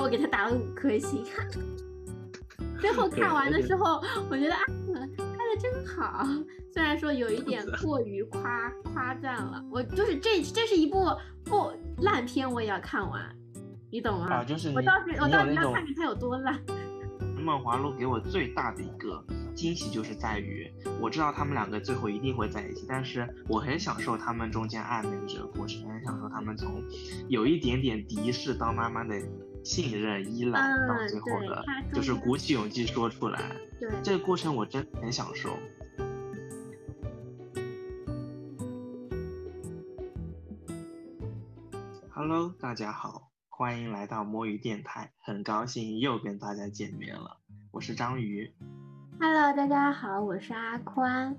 [0.00, 1.24] 我给他打了五颗星。
[2.80, 6.26] 最后看完的时候，我觉得啊，拍的真好，
[6.72, 9.64] 虽然说有一点 过于夸夸赞了。
[9.70, 11.06] 我就是这这是一部
[11.44, 13.22] 不烂片，我也要看完，
[13.90, 14.26] 你懂吗？
[14.32, 16.58] 啊，就是我到时我到时要看看它有多烂。
[17.44, 26.82] 《梦华录》给我最大的一个惊喜就是在于，我知道他们两个最后一定会在一起，但是我很享受他们中间暧昧的这个过程，很享受他们从
[27.28, 29.20] 有一点点敌视到慢慢的
[29.64, 33.40] 信任、依赖，到最后的就是鼓起勇气说出来。
[33.78, 35.56] 对，这个过程我真很享受。
[42.10, 43.30] Hello，大家好。
[43.48, 47.38] 欢迎来到摸鱼电台，很高兴又跟大家见面了。
[47.70, 48.52] 我是章鱼。
[49.20, 51.36] Hello，大家好，我是阿宽。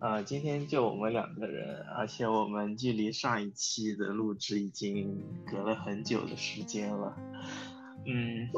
[0.00, 7.14] 呃，今天就我们两个人，而且我们距离上一期的录制已经隔了很久的时间了。
[8.06, 8.48] 嗯，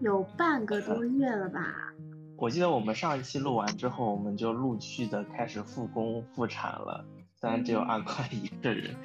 [0.00, 1.92] 有半个多月了吧？
[2.36, 7.04] 我记得我们上一期录完之后，我们就陆续的开始复工复产了，
[7.40, 8.96] 虽然只有阿宽一个人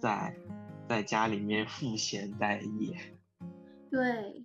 [0.00, 0.34] 在。
[0.88, 2.94] 在家里面赋闲待业，
[3.90, 4.44] 对，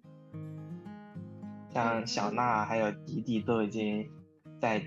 [1.73, 4.09] 像小娜还有迪迪都已经
[4.61, 4.79] 在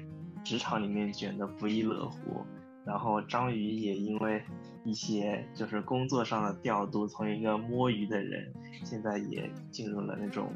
[0.45, 2.45] 职场里面卷得不亦乐乎，
[2.85, 4.43] 然后章鱼也因为
[4.85, 8.53] 一些就是工作上的调度，从一个摸鱼的人，
[8.85, 10.53] 现在也进入了那种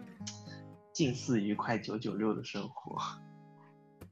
[0.92, 2.96] 近似于快九九六的生活，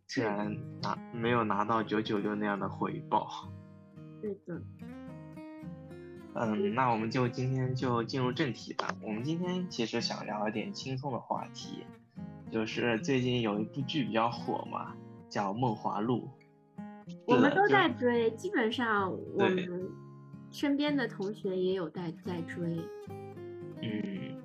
[0.06, 3.48] 虽然拿没有拿到九九六那样的回报，
[4.20, 4.62] 对的。
[6.34, 8.89] 嗯，那我们就今天就进入正题吧。
[9.03, 11.84] 我们今天其实想聊一点轻松的话题，
[12.50, 14.95] 就是最近有一部剧比较火嘛，
[15.33, 16.28] 叫《梦华录》。
[17.27, 19.88] 我们都在追，基本上我们
[20.50, 22.78] 身边的同学也有在在追。
[23.80, 24.38] 嗯，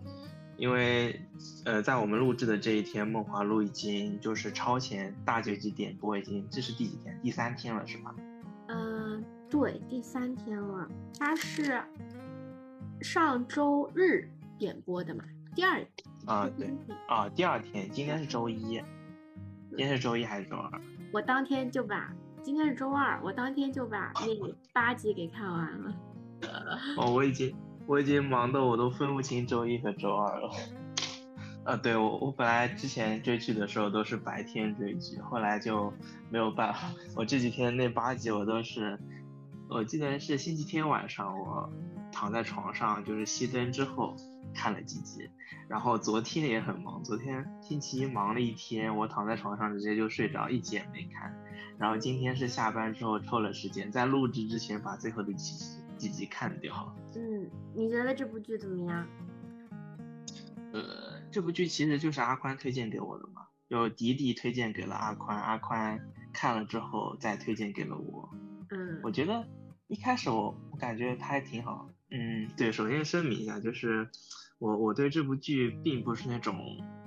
[0.55, 1.19] 因为
[1.65, 7.19] 呃，在我们录制的这一天，《梦华录》已经就是超前大结局点播，已经这是第几天？
[7.21, 8.15] 第三天了，是吗？
[8.69, 9.21] 嗯。
[9.49, 10.85] 对，第三天了，
[11.17, 11.81] 它是
[12.99, 15.23] 上周日点播的嘛？
[15.55, 15.81] 第二
[16.25, 16.69] 啊，对
[17.07, 18.81] 啊，第二天，今天是周一，
[19.77, 20.81] 今天是周一还是周二？
[21.13, 22.11] 我当天就把
[22.41, 25.93] 今天是周二，我当天就把那 八集给看完了。
[26.97, 27.55] 哦，我已经
[27.85, 30.49] 我已经忙的我都分不清周一和周二了。
[31.63, 35.93] 呃，对我我本来之前追剧的时候都是白天追剧，后来就
[36.31, 36.79] 没有办法，
[37.15, 38.97] 我这几天那八集我都是。
[39.69, 41.69] 我记得是星期天晚上，我
[42.17, 44.15] 躺在床上，就是熄灯之后
[44.51, 45.29] 看了几集。
[45.67, 51.31] 然后昨天也很忙，昨天星期一忙了一天，我躺在床上直接就睡着，一集也没看。
[51.77, 56.91] 然后今天是下班之后抽了时间，在录制之前把最后的几集几集看掉。
[57.15, 59.07] 嗯，你觉得这部剧怎么样？
[60.73, 65.99] 呃，这部剧其实就是阿宽推荐给我的嘛，就迪迪推荐给了阿宽，阿宽
[66.33, 68.27] 看了之后再推荐给了我。
[68.71, 69.47] 嗯，我觉得。
[69.89, 74.09] 一开始我我感觉他还挺好，嗯，对，首先声明一下，就是
[74.59, 76.55] 我我对这部剧并不是那种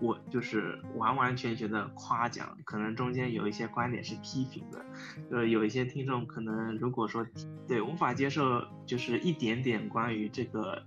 [0.00, 4.84] 我就是完完全全的夸奖，可能中间有一些观点是批评的，
[5.30, 7.26] 呃，有一些听众可能如果说
[7.66, 10.82] 对无法接受，就是一点点关于这个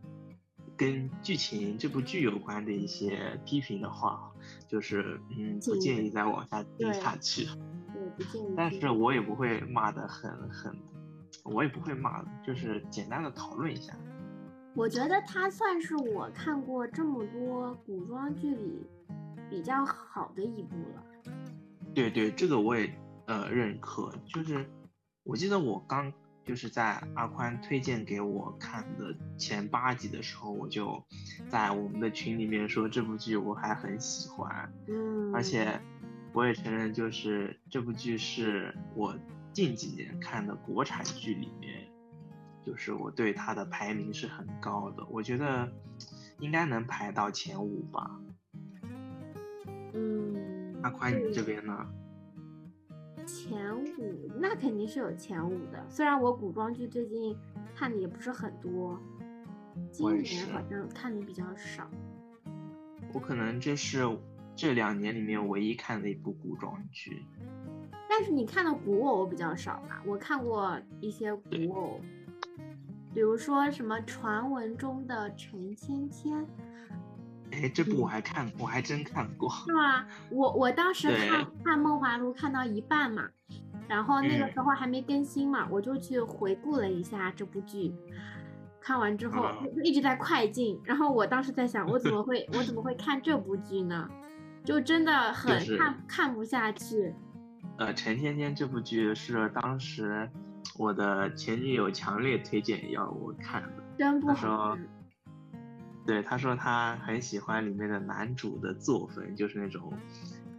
[0.78, 4.32] 跟剧情这部剧有关的一些批评的话，
[4.68, 7.46] 就是嗯，不建议再往下听下去，
[7.92, 10.78] 对，不建议，但是我也不会骂的很很。
[11.44, 13.94] 我也不会骂，就是简单的讨论一下。
[14.76, 18.86] 我觉得它算是我看过这么多古装剧里
[19.50, 21.04] 比较好的一部了。
[21.94, 22.92] 对对，这个我也
[23.28, 24.12] 呃认可。
[24.26, 24.66] 就是
[25.24, 26.12] 我记得我刚
[26.44, 31.04] 就是在阿宽推荐给我看的前八集的时候，我就
[31.48, 34.74] 在我们的群里面说这部剧我还很喜欢。
[34.88, 35.80] 嗯，而且
[36.34, 39.16] 我也承认，就是这部剧是我。
[39.54, 41.88] 近几年看的国产剧里面，
[42.66, 45.70] 就是我对他的排名是很高的，我觉得
[46.40, 48.20] 应该能排到前五吧。
[49.94, 51.88] 嗯，阿宽，你这边呢？
[53.26, 55.86] 前五，那肯定是有前五的。
[55.90, 57.36] 虽然我古装剧最近
[57.76, 59.00] 看的也不是很多，
[59.92, 61.90] 今年好像看的比较少。
[63.14, 64.04] 我可能这是
[64.56, 67.26] 这两年里面唯一看的一部古装剧。
[68.10, 70.04] 但是你看的古偶比较少吧？
[70.06, 72.02] 我看过一些古偶，
[73.14, 76.48] 比如说什么传闻中的陈芊芊。
[77.52, 79.48] 哎，这部我还看，我还真看过。
[79.50, 80.06] 是吗？
[80.32, 83.30] 我我当时看看《梦华录》看到一半嘛，
[83.88, 87.94] 然后那个时候还没更新嘛，我就去回顾了一下这部剧。
[88.82, 89.46] 看完之后
[89.84, 94.10] 一直在快进，然后我当时在想，我怎么会我怎么会看这部剧呢？
[94.66, 97.14] 就真的很就是看看不下去。
[97.78, 100.28] 呃，《陈芊芊》这部剧是当时
[100.78, 103.84] 我的前女友强烈推荐要我看的。
[103.98, 104.78] 真不他说好。
[106.06, 109.94] 对，他说他很喜欢里面的男主的作风，就是那种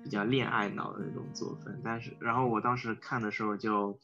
[0.02, 1.80] 比较恋爱脑的那种作风。
[1.84, 3.98] 但是，然后我当时看的时候就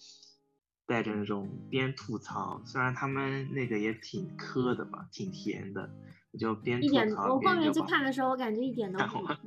[0.87, 5.88] 带着那种边吐槽，虽然他们那个也挺磕的吧，挺甜的，
[6.32, 9.38] 我就边吐一点，我后面去看的时候，我感觉一点都不好 看。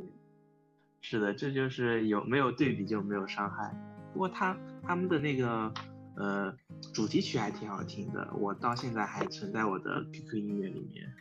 [1.02, 3.72] 是的，这就是有没有对比就没有伤害。
[4.14, 5.72] 不过他他们的那个
[6.16, 6.54] 呃
[6.94, 11.12] 主题曲还挺好听的，我到现在还存在我的 QQ 音乐里面。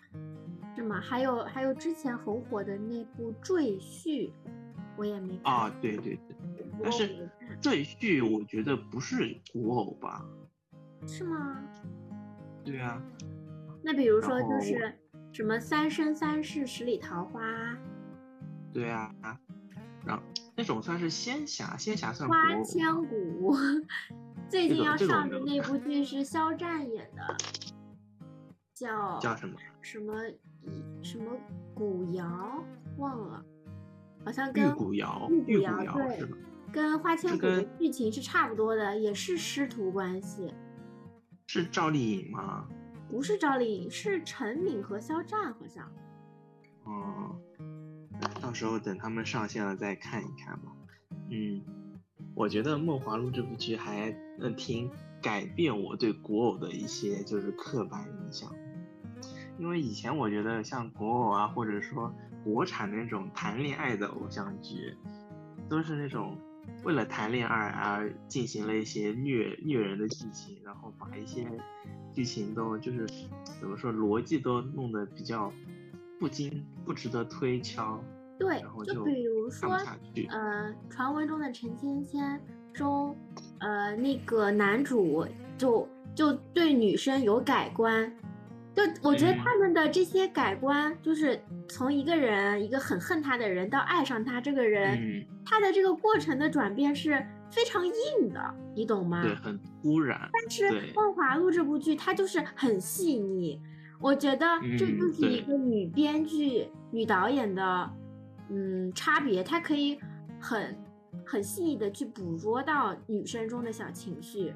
[0.76, 1.00] 是吗？
[1.00, 4.28] 还有还有之前很火的那部《赘婿》，
[4.96, 5.52] 我也没看。
[5.52, 7.28] 啊，对对对，但是
[7.60, 10.24] 赘婿我觉得不是古偶吧？
[11.06, 11.58] 是吗？
[12.64, 13.02] 对啊，
[13.82, 14.94] 那比如说就是
[15.32, 17.42] 什么《三生三世十里桃花》
[18.72, 19.12] 对啊，
[20.06, 20.22] 然后
[20.56, 23.54] 那种算是仙侠，仙侠算古花千骨，
[24.52, 27.36] 最近要上的那部剧是肖战演的，
[28.74, 29.58] 叫叫什么？
[29.80, 30.14] 什么
[31.02, 31.32] 什么
[31.74, 32.62] 古瑶，
[32.98, 33.42] 忘了，
[34.22, 35.26] 好像跟古瑶？
[36.70, 40.52] 跟花千骨的剧情是差不多的，也是师徒关系，
[41.46, 42.68] 是赵丽颖吗？
[43.08, 45.90] 不是赵丽颖，是陈敏和肖战，好像。
[46.84, 47.40] 哦，
[48.42, 50.76] 到时候等他们上线了再看一看吧。
[51.30, 51.62] 嗯，
[52.34, 54.90] 我觉得《梦华录》这部剧还嗯挺
[55.20, 58.50] 改变我对古偶的一些就是刻板印象，
[59.58, 62.12] 因为以前我觉得像古偶啊，或者说
[62.42, 64.96] 国产那种谈恋爱的偶像剧，
[65.68, 66.36] 都是那种
[66.84, 71.46] 为了谈恋爱而进行了一些虐虐人的剧情，然后把一些
[72.12, 73.06] 剧情都就是
[73.60, 75.52] 怎么说逻辑都弄得比较
[76.18, 78.02] 不经不值得推敲，
[78.38, 79.78] 对就比如说。
[80.28, 82.40] 呃，传闻中的陈芊芊
[82.72, 83.16] 中，
[83.60, 85.26] 呃，那个男主
[85.56, 88.12] 就就对女生有改观，
[88.74, 97.92] 就我觉得嗯他们的这些改观，就是从一个人一个很恨他的人到爱上他这个人，嗯，他的这个过程的转变是非常硬
[98.32, 99.22] 的，你懂吗？
[99.22, 100.28] 对，很突然。
[100.32, 100.64] 但是
[100.94, 103.60] 《梦华录》这部剧，它就是很细腻，
[104.00, 104.46] 我觉得
[104.78, 107.90] 这嗯就是一个女编剧、女导演的
[108.54, 109.98] 嗯差别，它可以
[110.38, 110.76] 很
[111.24, 114.52] 很细腻的去捕捉到女生中的小情绪，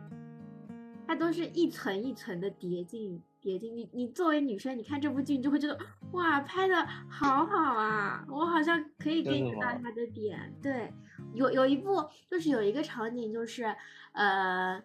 [1.07, 3.75] 它都是一层一层的叠进叠进。
[3.75, 5.79] 你你作为女生，你看这部剧，你就会觉得
[6.13, 10.53] 哇，拍的好好啊，我好像可以真的 get 到他的点。
[10.63, 10.93] 对，
[11.33, 13.75] 有有一部就是有一个场景，就是
[14.13, 14.83] 呃，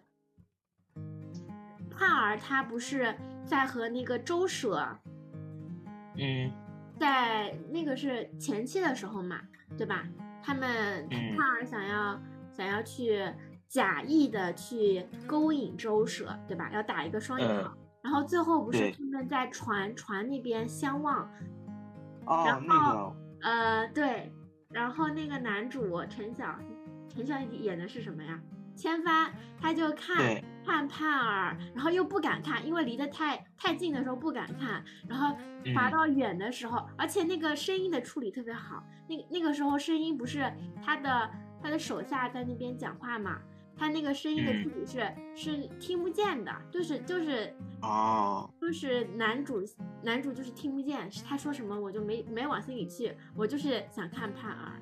[1.90, 3.14] 盼儿她不是
[3.44, 4.98] 在和那个周舍
[6.16, 6.50] 嗯
[7.02, 9.40] 在那个是前期的时候嘛，
[9.76, 10.06] 对吧？
[10.40, 12.20] 他们嗯盼儿想要
[12.52, 13.28] 想要去
[13.66, 16.70] 假意的去勾引周舍，对吧？
[16.72, 17.76] 要打一个双引嗯号。
[18.04, 21.28] 然后最后不是他们在船船那边相望，
[22.24, 23.10] 哦，然那后
[23.40, 24.32] 个呃，对，
[24.70, 26.56] 然后那个男主陈晓，
[27.08, 28.40] 陈晓演的是什么呀？
[28.76, 35.36] 千帆，他就看对看盼儿，然后又不敢看，因为离得太太近的时候不敢看，然后
[35.74, 35.90] 滑嗯。
[35.90, 40.52] 到远的时候，而且那个声音的处理特别好，那那个时候声音不是
[40.84, 41.30] 他的
[41.62, 43.38] 他的手下在那边讲话嘛，
[43.76, 44.62] 他那个声音的嗯。
[44.62, 49.62] 处理是、是听不见的，就是就是哦，就是男主，
[50.02, 54.80] 男主就是听不见，他说什么我就没没往心里去，我就是想看盼儿。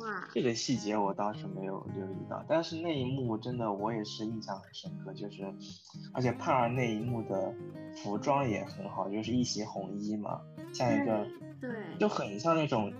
[0.00, 5.42] 哇，这个细节我倒是没有留意到，但是那一幕真的我也是印象很深刻，就是，
[6.12, 7.54] 而且盼儿那一幕的
[7.96, 10.40] 服装也很好，就是一袭红衣嘛，
[10.72, 11.26] 像一个
[11.60, 12.92] 对，就很像那种，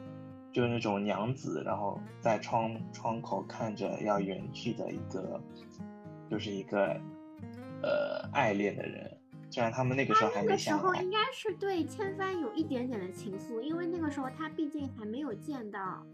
[0.53, 5.41] 就是那种娘子，然后在窗窗口看着要远去的一个，
[6.31, 7.01] 就是一个，
[7.83, 9.17] 呃，爱恋的人。
[9.53, 16.07] 虽然他们那个时候还那没相爱个时候应，该是对千帆有一点点的情愫，因为那个时候他毕竟还没有见到。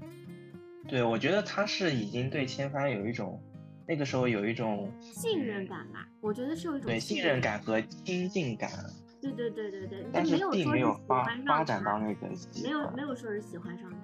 [0.89, 3.41] 对我觉得他是已经对千帆有一种，
[3.87, 8.71] 那个时候有一种信任感吧，我觉得是有一种对信任感和亲近感，
[9.21, 12.29] 对对对对对，但是并说没有发发展到那个
[12.63, 13.97] 没有没有说是喜欢上他，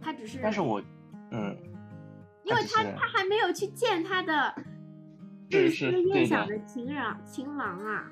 [0.00, 0.38] 他只是。
[0.42, 0.80] 但是我，
[1.30, 1.56] 嗯，
[2.44, 4.54] 因为他他还没有去见他的
[5.50, 8.10] 日思夜想的的情人情郎啊。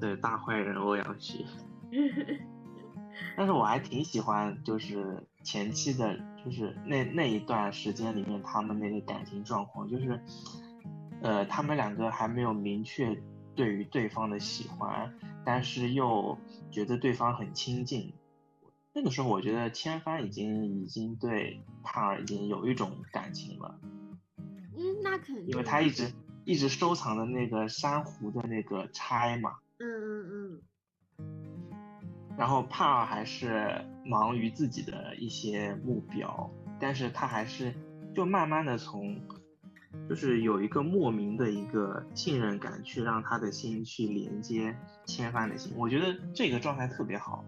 [0.00, 1.44] 对大坏人欧阳旭，
[3.36, 6.16] 但是我还挺喜欢，就是前期的，
[6.48, 10.20] 就是那那一段时间里面他们那个感情状况，就是，
[11.20, 13.20] 呃，他们两个还没有明确
[13.54, 15.12] 对于对方的喜欢，
[15.44, 16.38] 但是又
[16.70, 18.14] 觉得对方很亲近。
[18.94, 23.78] 那个时候，我觉得千帆已经已经对帕尔已经有一种感情了。
[24.38, 25.48] 嗯，那肯定。
[25.48, 26.10] 因为他一直
[26.44, 29.58] 一直收藏的那个珊瑚的那个钗嘛。
[29.78, 31.47] 嗯嗯嗯。
[32.38, 37.74] 然后帕尔还是忙于自己的一些目标，但是他还是
[38.14, 39.20] 就慢慢的从。
[40.06, 44.76] 就是有一个莫名的一个信任感，去让他的心去连接
[45.06, 47.42] 千帆的心，我觉得这个状态特别好，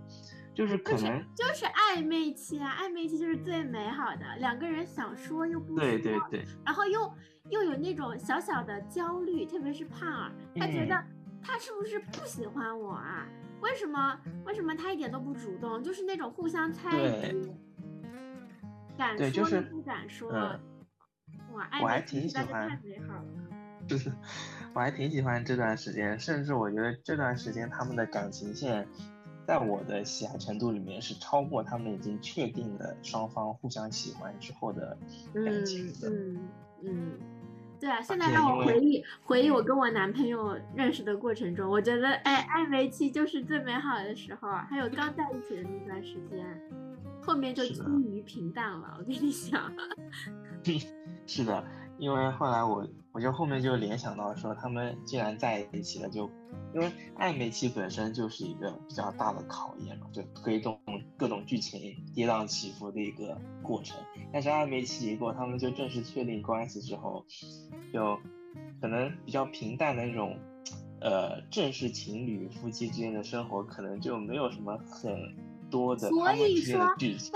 [0.54, 7.12] 就是可能就是暧昧期啊，暧昧期就是最美好的，两个人想说又不说，对对对，然后又
[7.50, 10.96] 又有那种小小的焦虑，特别是帕尔，他觉得
[11.42, 13.26] 他是不是不喜欢我啊？
[13.60, 15.82] 为什么为什么他一点都不主动？
[15.82, 17.52] 就是那种互相猜疑，
[18.96, 20.30] 敢说是不敢说。
[21.52, 22.80] 我还挺喜欢，
[23.86, 24.10] 就是，
[24.72, 28.86] 我还挺喜欢这段时间，甚至我觉得这段时间他们的感情线，
[29.46, 34.96] 在我的喜爱程度里面是超过他们已经确定的双方互相喜欢之后的
[35.34, 36.08] 感情的。
[36.08, 36.48] 嗯
[36.82, 37.18] 嗯，
[37.80, 46.46] 对啊，现在让我回忆回忆我跟我男朋友认识的过程中，我觉得哎，暧昧期就是最美好的时候，还有刚在一起的那段时间，
[47.22, 48.96] 后面就趋于平淡了。
[48.98, 49.72] 我跟你讲。
[51.26, 51.64] 是的，
[51.96, 56.30] 因为后来我我就后面就联想到说，他们既然在一起了，就
[56.72, 60.78] 因为暧昧期本身就是一个比较大的考验嘛，就推动
[61.16, 61.80] 各种剧情
[62.14, 63.96] 跌宕起伏的一个过程。
[64.32, 67.26] 但是暧昧期一过，他们就正式确定关系之后，
[67.92, 68.16] 就
[68.80, 70.38] 可能比较平淡的那种，
[71.00, 75.34] 呃，正式情侣夫妻之间的生活，可能就没有什么很
[75.68, 77.32] 多的他们之间的剧情，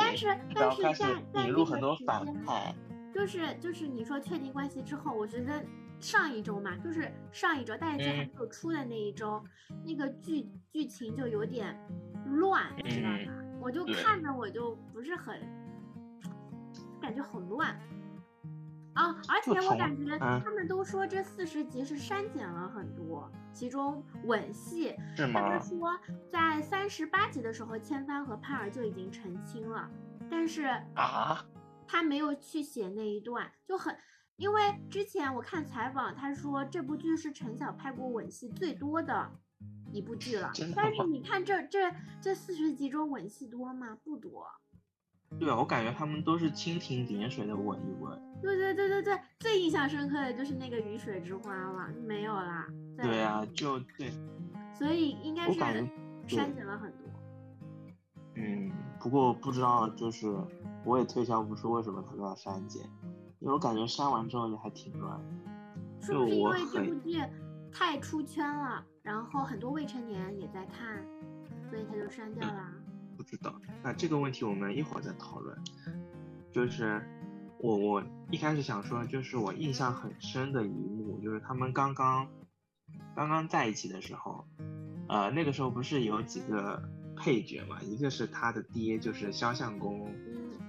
[0.55, 1.03] 然后开始
[1.35, 2.73] 引入很多反派。
[3.15, 5.65] 就是就是你说确定关系之后，我觉得
[6.01, 9.43] 上一周嘛，就是上一周大家还没有出的那一周，
[9.87, 11.79] 那个剧剧情就有点
[12.27, 13.41] 乱，你知道吗？
[13.63, 15.41] 我就看着我就不是很，
[17.01, 17.71] 感觉很乱
[18.95, 19.17] 啊！
[19.29, 25.97] 而且我感觉他们都说这四十集是删减了很多，其中吻戏，他们说
[26.29, 29.89] 在三十八集的时候，千帆和盼儿就已经成亲了，
[30.29, 30.65] 但是
[30.97, 31.47] 啊。
[31.87, 33.97] 他没有去写那一段，就很，
[34.37, 34.61] 因为
[34.91, 39.31] 之前我看采访，他说这部剧是陈晓拍过吻戏最多的
[39.93, 40.53] 一部剧了。
[40.75, 43.97] 但是你看这这这四十集中吻戏多吗？
[44.03, 44.47] 不多。
[45.39, 48.21] 对啊，我感觉他们都是蜻蜓点水的吻一吻。
[48.43, 52.67] 对对对对对，最印象深刻的就是那个鱼水之花了，没有啦。
[52.97, 54.13] 对啊，就对。
[54.73, 55.59] 所以应该是
[56.27, 57.09] 删减了很多。
[58.37, 60.27] 嗯，不过不知道就是。
[60.85, 62.83] 我也推敲不出为什么他要删减，
[63.41, 65.21] 因为我感觉删完之后也还挺乱。
[66.01, 67.19] 是不是因为这部剧
[67.73, 71.03] 太出圈了，然后很多未成年也在看，
[71.71, 72.73] 所以他就删掉了？
[73.17, 75.57] 不知道，那这个问题我们一会儿再讨论。
[76.53, 77.03] 就是
[77.59, 82.29] 我我一开始想说，就是我印象很深的一幕，就是他们刚刚
[83.17, 84.47] 刚刚在一起的时候，
[85.09, 86.83] 呃，那个时候不是有几个
[87.17, 90.15] 配角嘛，一个是他的爹，就是肖相公。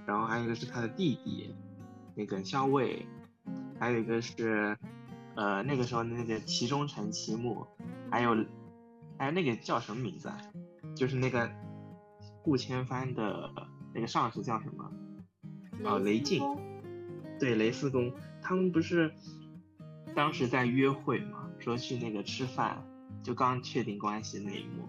[0.06, 1.52] 然后还有一个是他的弟弟，
[2.14, 3.04] 那个肖卫，
[3.80, 4.78] 还有一个是，
[5.34, 7.66] 呃，那个时候的那个齐中臣、齐木，
[8.08, 8.36] 还有，
[9.18, 10.38] 还有那个叫什么名字啊？
[10.94, 11.50] 就是那个
[12.42, 13.50] 顾千帆的
[13.92, 14.92] 那个上司叫什么？
[15.84, 16.40] 啊，雷静。
[17.40, 19.12] 对，雷四公，他们不是
[20.14, 21.50] 当时在约会嘛？
[21.58, 22.82] 说去那个吃饭，
[23.24, 24.88] 就刚确定关系那一幕，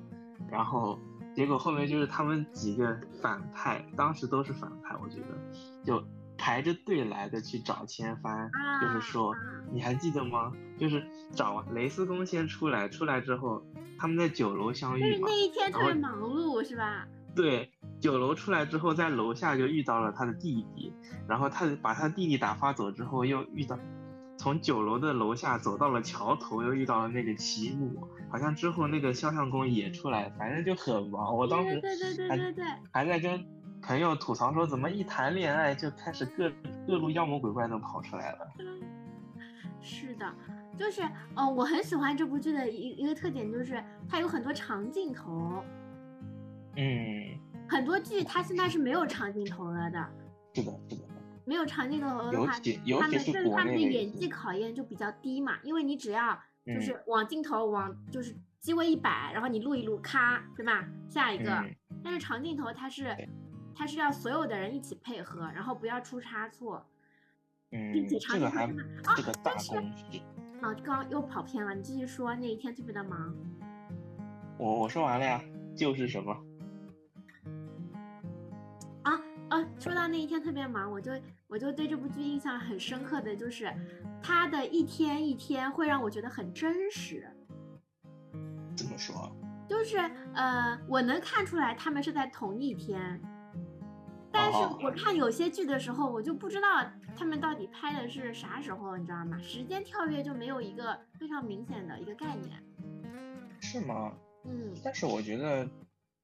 [0.49, 0.99] 然后。
[1.37, 5.27] 结果后面就是他们几个反派，当时都是反派，我觉得
[5.85, 6.03] 就
[6.35, 8.49] 排着队来的去找千帆，
[8.81, 9.35] 就是说
[9.71, 10.51] 你还记得吗？
[10.79, 13.63] 就是找雷斯公先出来，出来之后
[13.99, 15.27] 他们在酒楼相遇嘛。
[15.27, 17.05] 那一天特别忙碌是吧？
[17.35, 20.91] 对，酒楼出来之后，在楼下就遇到了他的弟弟，
[21.29, 23.77] 然后他把他弟弟打发走之后，又遇到
[24.47, 28.07] 从酒楼的楼下走到了桥头，又遇到了那个齐木。
[28.29, 31.35] 好像之后那个肖像公也出来，反正就很忙。
[31.35, 33.45] 我当时对对对对对，还在跟
[33.81, 36.49] 朋友吐槽说，怎么一谈恋爱就开始各
[36.87, 38.47] 各路妖魔鬼怪都跑出来了。
[39.83, 40.33] 是的，
[40.77, 41.01] 就是
[41.35, 45.61] 哦，我很喜欢这部剧的一一个特点就是它有很多长镜头。
[46.77, 47.37] 嗯。
[47.67, 50.07] 很多剧它现在是没有长镜头了的。
[50.53, 51.03] 是的，是的。
[51.47, 52.51] 没有长镜头的话，
[52.99, 56.39] 他们对他们的演技考验就比较低嘛，因为你只要。
[56.67, 60.85] 就是往镜头往就是机位一摆，然后你录一录，咔，对吧？
[61.07, 61.63] 下一个。
[62.03, 63.15] 但是长镜头它是，
[63.73, 66.85] 它是要所有的人一起配合，然后不要出差错。
[67.71, 72.35] 嗯，并且长镜头啊，但是啊，刚刚又跑偏了，你继续说。
[72.35, 73.33] 那一天特别的忙。
[74.57, 75.41] 我我说完了呀，
[75.73, 76.33] 就是什么？
[79.03, 79.13] 啊
[79.47, 79.65] 啊！
[79.79, 81.13] 说到那一天特别忙，我就
[81.47, 83.73] 我就对这部剧印象很深刻的就是，
[84.21, 87.25] 他的一天一天会让我觉得很真实。
[88.75, 89.31] 怎么说？
[89.67, 89.97] 就是
[90.33, 93.19] 呃，我能看出来他们是在同一天，
[94.31, 96.85] 但是我看有些剧的时候，我就不知道
[97.15, 99.37] 他们到底拍的是啥时候，你知道吗？
[99.39, 102.61] 时间跳跃就没有一个非常明显的一个概念。
[103.61, 104.13] 是吗？
[104.45, 104.73] 嗯。
[104.83, 105.69] 但是我觉得，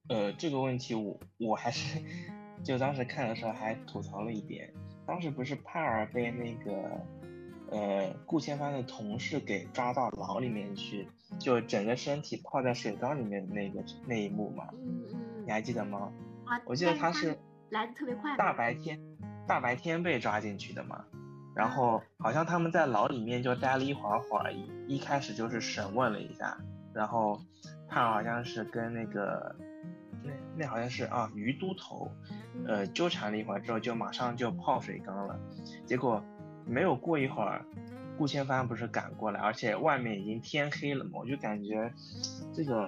[0.08, 1.98] 呃，这个问题我我还是
[2.62, 4.72] 就当时看的时候还吐槽了一点，
[5.06, 6.72] 当时不是帕尔被那个
[7.70, 11.08] 呃顾千帆的同事给抓到牢里面去。
[11.40, 16.12] 就整个身体泡在水缸里面那个那一幕嘛，嗯嗯，你还记得吗？
[16.44, 17.36] 啊，我记得他是
[17.70, 19.00] 来的特别快，大白天，
[19.48, 21.04] 大白天被抓进去的嘛。
[21.56, 26.56] 然后好像他们在牢里面就待了一会儿会儿，一一开始就是审问了一下，
[26.94, 27.40] 然后
[27.88, 29.56] 他好像是跟那个
[30.56, 32.10] 那那好像是啊于都头，
[32.66, 35.38] 呃纠缠了一会儿之后就马上就泡水缸了，
[35.84, 36.22] 结果
[36.66, 37.64] 没有过一会儿。
[38.16, 41.92] 顾千帆不是赶过来，而且外面已经天黑了嘛，我就感觉
[42.52, 42.84] 这个，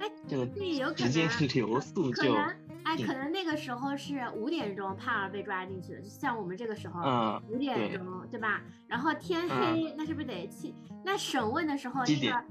[0.00, 0.44] 哎，这个
[0.92, 2.34] 直接是流速就，
[2.82, 8.60] 哎，可能那个时候是五点钟，帕尔被抓进去的，就像我们这个时候，嗯，五点钟对吧？
[8.88, 10.74] 然后天黑，那是不是得七？
[11.04, 12.44] 那审问的时候，那个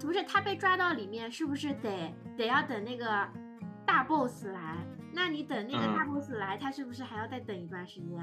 [0.00, 3.28] 不是他被抓到里面，是不是得得要等那个
[3.86, 4.76] 大 boss 来？
[5.12, 8.20] 那你等那个大 boss 来，他是不是还要再等一段时间？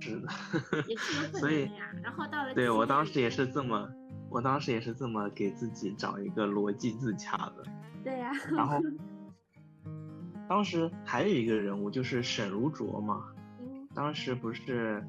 [0.00, 0.28] 是的，
[0.86, 1.70] 也是 所以，
[2.02, 3.88] 然后到了，对我当时也是这么，
[4.30, 7.64] 我当时也是这么给自己找一个逻辑自洽的。
[8.02, 8.30] 对呀。
[8.50, 8.78] 然后，
[10.48, 13.24] 当时还有一个人物就是沈如琢嘛。
[13.60, 13.88] 嗯。
[13.94, 15.02] 当时不是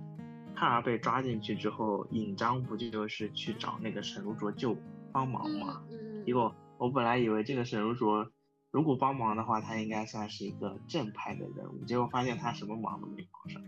[0.55, 4.77] 盼儿被抓进去之后，尹章不就是去找那个沈如琢救
[5.11, 5.83] 帮忙嘛？
[5.91, 6.23] 嗯。
[6.25, 8.29] 结果我本来以为这个沈如琢
[8.75, 13.61] 如果帮忙的话，他应该算是一个正派的人物，结果发现他什么忙都没帮上。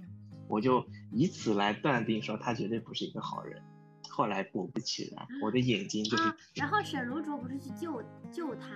[0.50, 3.64] 我就以此来断定说他绝对不是一个好人。
[4.10, 6.24] 后来果不其然，我的眼睛就是。
[6.56, 8.68] 然后沈如琢不是去救救他，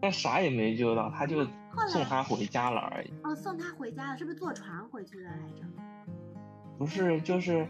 [0.00, 1.44] 但啥也没救到，他就
[1.86, 3.12] 送他回家了而已。
[3.24, 5.64] 哦，送他回家了，是不是坐船回去的来着？
[6.78, 7.68] 不是，就是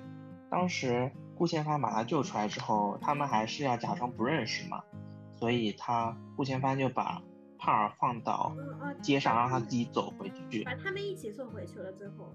[0.48, 4.84] 当时顾千帆把他救出来之后，他们还是要假装不认识嘛，
[5.44, 7.20] 所以他顾千帆就把
[7.58, 8.56] 帕尔放到
[9.02, 11.92] 街上，让他自己走回去，把他们一起送回去了。
[11.92, 12.34] 最后。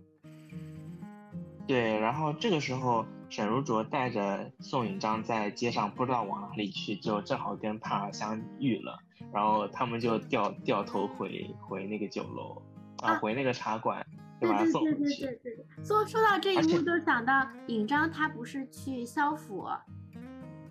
[1.65, 8.99] 对，然后这个时候沈如琢带着宋引章在街上不知道往哪里去，就正好跟帕尔相遇了，
[9.33, 12.61] 然后他们就掉掉头回回那个酒楼
[12.97, 14.05] 啊，回那个茶馆，
[14.39, 14.97] 就把他送回去。
[14.97, 19.67] 对对对对说说到这一幕，就想到引章他不是去萧府，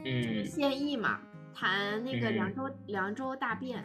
[0.05, 1.18] 嗯，献艺嘛，
[1.54, 3.84] 谈那个凉州凉州大变，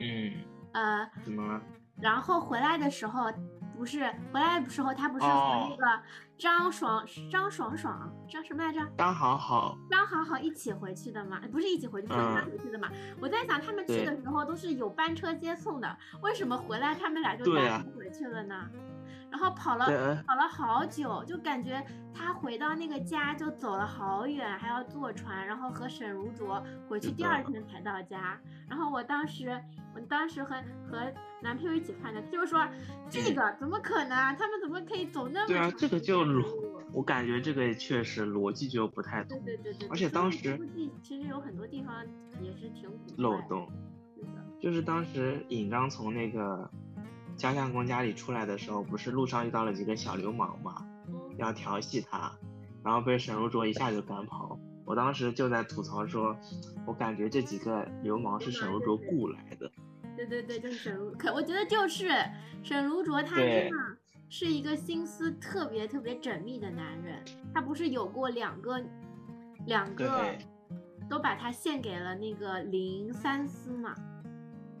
[0.00, 0.32] 嗯，
[0.72, 1.62] 呃，怎么了？
[2.00, 3.32] 然后回来的时候。
[3.76, 6.02] 不是回来的时候，他不是和那个
[6.38, 8.80] 张爽、张爽爽、张什么来着？
[8.96, 11.42] 张好好、张好好一起回去的嘛？
[11.52, 12.88] 不是一起回去，分开回去的嘛？
[13.20, 18.66] 我在想，他们去的时候都是有班车接送的，为什么回来他们俩就单独回去了呢？
[19.30, 19.86] 然后跑了
[20.26, 21.84] 跑了好久，就感觉
[22.14, 28.40] 他回到那个家就走了好远，还要坐船，然后和沈如琢回去，第二天才到家。
[28.68, 29.60] 然后我当时，
[29.94, 30.54] 我当时和
[30.88, 31.12] 和
[31.42, 32.66] 男朋友一起看的，就是说
[33.10, 34.34] 这个怎么可能？
[34.36, 35.46] 他们怎么可以走那么？
[35.48, 36.44] 对啊，这个就逻，
[36.92, 39.88] 我感觉这个确实逻辑就不太对对对对。
[39.88, 40.58] 而且当时
[41.02, 41.94] 其实有很多地方
[42.40, 43.68] 也是挺漏洞。
[44.58, 46.70] 就是当时尹章从那个。
[47.36, 50.86] 江相公家里出来的时候，不是路上遇到了几个小流氓嘛，
[51.36, 52.32] 要调戏他，
[52.82, 54.58] 然后被沈如琢一下就赶跑。
[54.84, 56.36] 我当时就在吐槽说，
[56.86, 59.70] 我感觉这几个流氓是沈如琢雇来的。
[60.16, 62.08] 对对对，就是沈如，可我觉得就是
[62.62, 63.76] 沈如琢，他真的
[64.28, 67.22] 是一个心思特别特别缜密的男人。
[67.52, 68.82] 他不是有过两个，
[69.66, 70.34] 两个
[71.10, 73.94] 都把他献给了那个林三思嘛？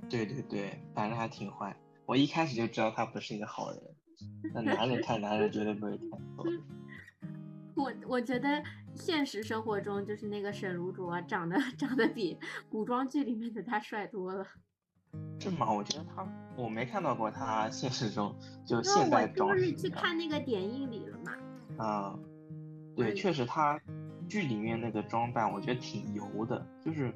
[0.08, 1.76] 对对对，反正还挺坏。
[2.06, 3.80] 我一开始就知道他不是一个好人，
[4.54, 6.46] 那男人看男人绝对不会看错。
[7.76, 8.62] 我我觉得
[8.94, 12.38] 现实生活中就是那个沈如琢长得长得比
[12.70, 14.46] 古装剧里面的他帅多了。
[15.38, 15.70] 是吗？
[15.72, 18.34] 我觉得他我没看到过他现实中
[18.66, 19.50] 就现代装。
[19.50, 21.84] 我是去看那个点映礼了嘛。
[21.84, 22.18] 啊，
[22.96, 23.78] 对，确实他
[24.28, 27.12] 剧里面那个装扮我觉得挺油的，就是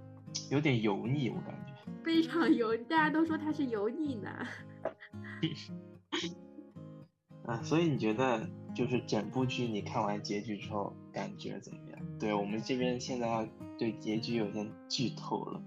[0.50, 1.72] 有点油腻，我感觉。
[2.04, 4.46] 非常油，大家都说他是油腻男。
[7.46, 12.00] 啊，所以你觉得就是整部剧你看完结局之后感觉怎么样？
[12.18, 13.46] 对我们这边现在要
[13.78, 15.60] 对结局有点剧透了，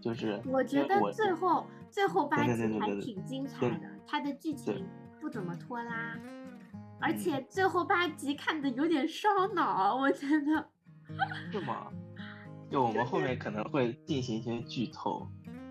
[0.00, 4.84] 就是我觉得最后最后八集还挺精彩的，它的剧情
[5.20, 6.18] 不怎么拖拉，
[7.00, 10.68] 而嗯且最后八集看的有点烧脑，我觉得。
[11.50, 11.90] 是吗？
[12.70, 15.26] 就我们后面可能会进行一些剧透，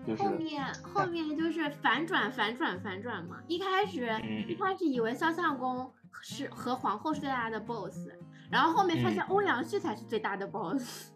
[0.06, 5.90] 就是后面后面就是反转反转反转嘛，一开始、嗯一开始以为肖相公
[6.20, 8.08] 是和皇后是最大的 boss，
[8.50, 11.10] 然后后面发现嗯欧阳旭才是最大的 boss。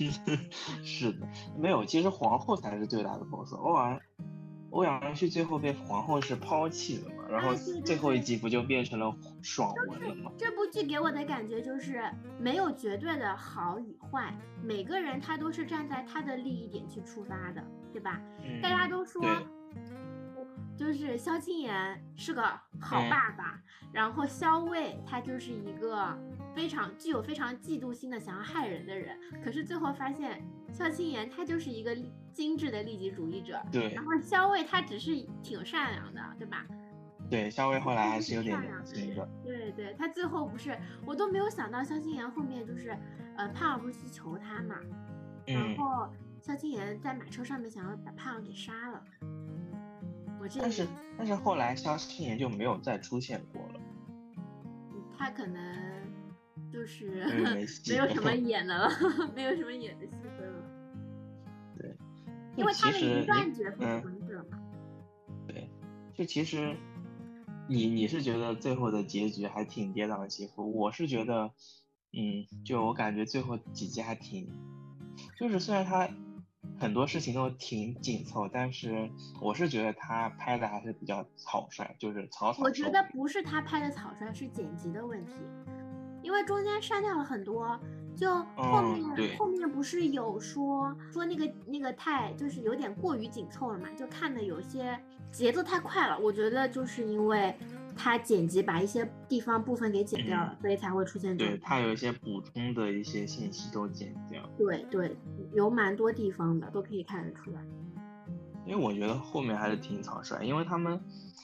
[0.82, 3.52] 是的，没有，其实皇后才是最大的 boss。
[3.54, 4.00] 欧阳
[4.70, 10.30] 欧阳旭最后被皇后是抛弃了嘛，然后最后一集不就变成了爽文了吗？
[10.38, 12.02] 这部剧给我的感觉就是
[12.38, 18.20] 没有绝对的好与坏，每个人他都是站在他的利益点去出发的，对吧？
[18.42, 19.22] 嗯，大家都说，
[20.76, 22.42] 就是萧青岩是个
[22.80, 23.60] 好嗯爸爸，
[23.92, 26.16] 然后萧卫他就是一个
[26.54, 31.96] 非常具有非常嫉妒心的想要害人的人，可是最后发现萧青岩他就是一个
[32.32, 36.64] 精致的利己主义者，对然后萧卫他只是挺善良的，对吧？
[37.28, 38.60] 对，肖薇后来还是有点。
[39.44, 40.76] 对对，他最后不是，
[41.06, 42.96] 我都没有想到萧青岩后面就是，
[43.36, 44.76] 呃，胖儿不是去求他嘛，
[45.46, 46.08] 然嗯，后
[46.40, 49.04] 萧青言在马车上面想要把胖儿给杀了。
[50.40, 50.86] 我这但是
[51.18, 53.80] 但是后来萧青言就没有再出现过了，
[55.16, 55.62] 他可能
[56.72, 57.26] 就是
[57.86, 58.88] 没 有什么演的了，
[59.36, 60.64] 没有什么演的戏份了，
[61.76, 61.94] 对，
[62.56, 64.58] 因为他的一其实你段角色嗯存着嘛。
[66.14, 66.76] 就其实
[67.66, 71.50] 你你是觉得最后的结局还挺跌宕起伏，我是觉得，
[72.12, 74.46] 嗯，就我感觉最后几集还挺，
[75.38, 76.06] 就是虽然他
[76.80, 85.32] 很多事情都挺紧凑，但是我是觉得他拍的还是比较草率，就是草草我觉得不是他拍的草率，是剪辑的问题，
[86.22, 87.78] 因为中间删掉了很多。
[88.16, 94.98] 就后嗯面、对后面不是有说说那个那个太就是有点过于紧凑了嘛，就看的有些
[95.30, 96.18] 节奏太快了。
[96.18, 97.54] 我觉得就是因为
[98.02, 101.54] 他剪辑把一些地方部分给剪掉了，所以才会出现这种。
[101.54, 105.14] 对他有一些补充的一些信息都剪掉，对对，
[105.52, 107.60] 有蛮多地方的都可以看得出来。
[108.64, 110.98] 因为我觉得后面还是挺草率，因为他们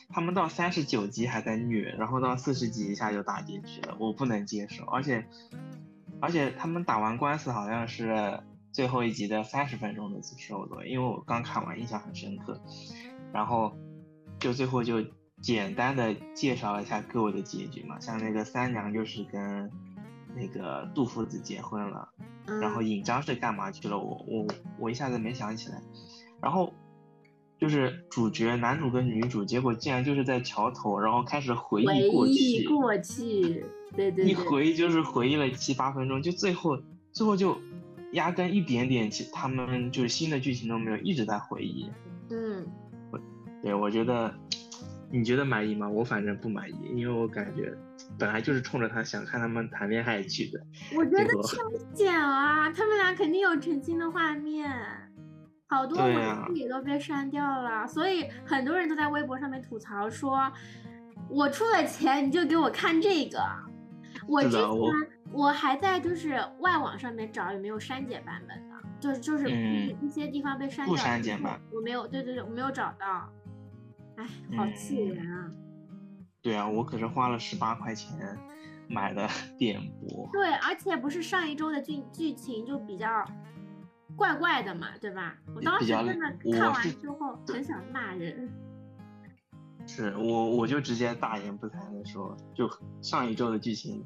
[0.09, 4.83] 他们到三十九集还在虐，然后到四十集一下就大结局了，我不能接受。
[4.87, 5.27] 而且
[6.21, 8.41] 而且他们打完官司好像是
[8.73, 12.59] 最后一集的三十分钟的时候的，因为我刚看完印象很深刻，
[13.31, 13.77] 然后
[14.39, 15.05] 就最后就
[15.43, 19.71] 简单的介绍了一下各位的结局嘛，像那个三娘就是跟
[20.35, 22.09] 那个杜夫子结婚了。
[22.47, 23.99] 嗯，然后尹章是干嘛去了？
[23.99, 24.47] 我我
[24.79, 25.81] 我一下子没想起来。
[26.41, 26.73] 然后
[27.59, 36.79] 就是主角男主跟女主，结果竟然就是在桥头，然后开始回回忆过忆去，过去，对对一，回忆就是回忆了七八分钟，就最后
[37.13, 37.59] 最后就
[38.13, 41.91] 压根一点点其他们就是新的剧情都没有，一直在回忆。
[42.31, 42.67] 嗯。
[43.63, 44.33] 对，我觉得
[45.11, 45.89] 你觉得满意吗？
[45.89, 47.73] 我反正不满意，因为我感觉
[48.19, 50.61] 本来就是冲着他想看他们谈恋爱去的。
[50.97, 51.57] 我觉得结果超
[51.95, 54.71] 剪啊，他们俩肯定有成亲的画面，
[55.69, 56.15] 好多文
[56.47, 60.53] 字也都被删掉了，所以很多人都在微博上面吐槽说，
[61.31, 63.39] 我出了钱你就给我看这个。
[64.27, 64.93] 我之前我
[65.33, 73.31] 我还在就是外网上面找有没有删减版本的，就是就是嗯一些地方被删不掉了删减版，我没有，对对对，我没有找到，
[74.17, 74.27] 哎，
[74.57, 75.53] 好气嗯人啊！
[76.43, 78.17] 对啊，我可是花了十八块钱
[78.89, 80.29] 买的 电波。
[80.33, 83.25] 对，而且不是上一周的剧剧情就比较
[84.17, 85.37] 怪怪的嘛，对吧？
[85.55, 88.49] 我当时真的看完之后很想骂人。
[89.89, 92.69] 是我我就直接大言不惭的说，就
[93.01, 94.05] 上一周的剧情，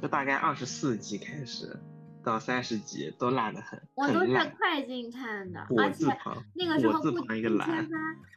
[0.00, 1.78] 就大概二十四集开始
[2.28, 4.34] 到三十集都烂得很，我都是。
[4.58, 6.04] 快进看的，火而且
[6.54, 7.88] 那个时候顾顾千帆，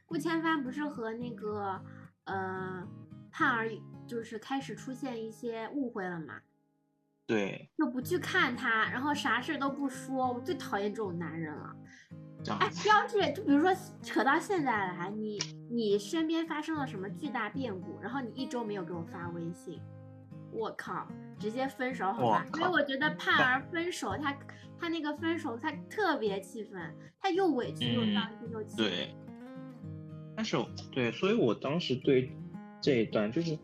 [0.06, 1.82] 顾千帆不是和那个
[2.26, 2.88] 呃
[3.32, 3.70] 盼儿
[4.08, 6.36] 就是开始出现一些误会了嘛，
[7.28, 11.76] 对，就不去看他，然后啥事都不说，我最讨厌这种男人了。
[12.60, 13.20] 哎，这样子。
[13.20, 19.82] 要是就比如说扯到现在来，你你身边发生了什么巨大变故，然后你一周没有给我发微信，
[20.52, 21.08] 我靠，
[21.40, 22.46] 直接分手好吧？
[22.46, 24.38] 我靠所以我觉得盼儿分手，他
[24.80, 28.78] 他那个分手他特别气愤，他又委屈又嗯伤心又气。
[28.78, 29.16] 对，
[30.36, 30.58] 但是
[30.92, 32.32] 对，所以我当时对
[32.82, 33.58] 这一段就是，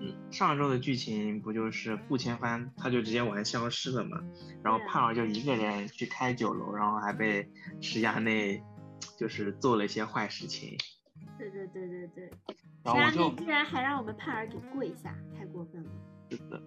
[0.00, 4.20] 嗯，上周的剧情不就是顾千帆他就直接玩消失了嘛，
[4.62, 8.62] 然后盼儿就一个人去开酒楼，然后还被石衙内
[9.18, 10.78] 就是做了一些坏事情，
[11.36, 12.30] 对对对对对，
[12.82, 15.90] 然后我就然后你居然还让我们盼儿给跪下，太过分了。
[16.30, 16.60] 是的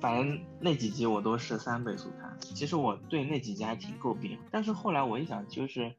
[0.00, 2.36] 反正那几集我都是三倍速看。
[2.38, 5.92] 其实我对那几集还挺诟病，但是后来我一想，就是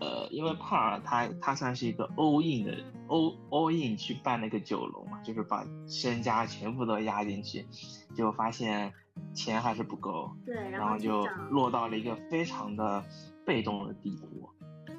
[0.00, 7.64] 呃，因为胖儿他他算是一个 all in 的 all all in 去办那个酒楼嘛，就是把身家全部都压进去，
[8.12, 8.92] 结果发现
[9.32, 13.04] 钱还是不够，对，然后就落到了一个非常的
[13.46, 14.43] 被动的地步。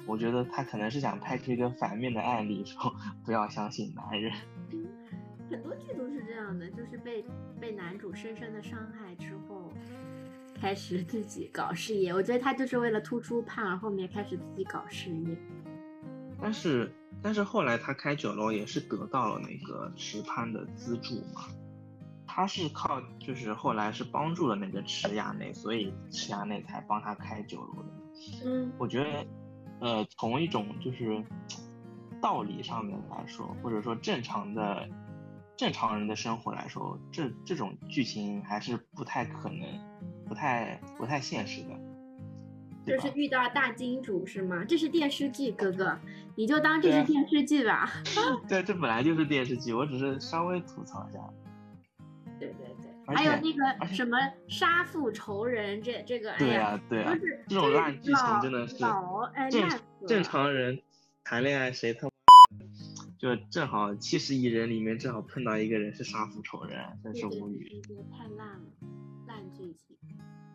[0.06, 4.32] 我觉得他可能是想拍出一个反面的案例，说不要相信男人。
[5.50, 7.24] 很多剧都是这样的，就是被
[7.60, 9.72] 被男主深深的伤害之后，
[10.60, 12.14] 开始自己搞事业。
[12.14, 15.36] 我觉得他就是为了突出胖儿，后面开始自己搞事业。
[16.40, 16.92] 但是
[17.22, 21.42] 但是后来他开酒楼也是得到了那个池潘的资助嘛，
[22.26, 27.88] 他是靠就是后来是帮助了那个池亚内，所以池亚内才帮他开酒楼的。
[28.44, 29.26] 嗯，我觉得。
[29.80, 31.22] 呃，从一种就是
[32.20, 34.88] 道理上面来说，或者说正常的
[35.56, 39.66] 正常人的生活来说，这这种剧情还是不太可能，
[40.26, 41.70] 不太不太现实的。
[42.86, 44.64] 就是遇到大金主是吗？
[44.64, 45.98] 这是电视剧，哥哥，
[46.36, 47.90] 你就当这是电视剧吧。
[48.48, 51.18] 对，这本来就是电视剧，我只是稍微吐槽一下。
[52.38, 57.16] 对对对，还有那个什么杀父仇人，这这个，对呀对呀，
[57.48, 58.76] 这种烂剧情真的是
[59.50, 60.80] 正正常人
[61.22, 62.08] 谈恋爱谁他
[63.18, 67.80] 就正好七十亿人里面正好碰到一个人是杀父仇人，真是无语。
[68.10, 68.66] 太烂了，
[69.26, 69.96] 烂剧情。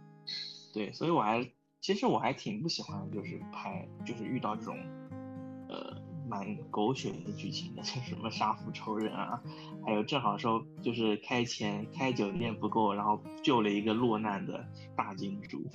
[0.74, 4.78] 对，所以我还其实我还挺不喜欢，就是拍就是遇到这种
[5.70, 6.11] 呃。
[6.32, 9.42] 蛮狗血的剧情的， 就什么杀父仇人啊，
[9.86, 14.66] 还有正好说就是开钱开酒店不够，然后救了一个落难的
[14.96, 15.70] 大金主。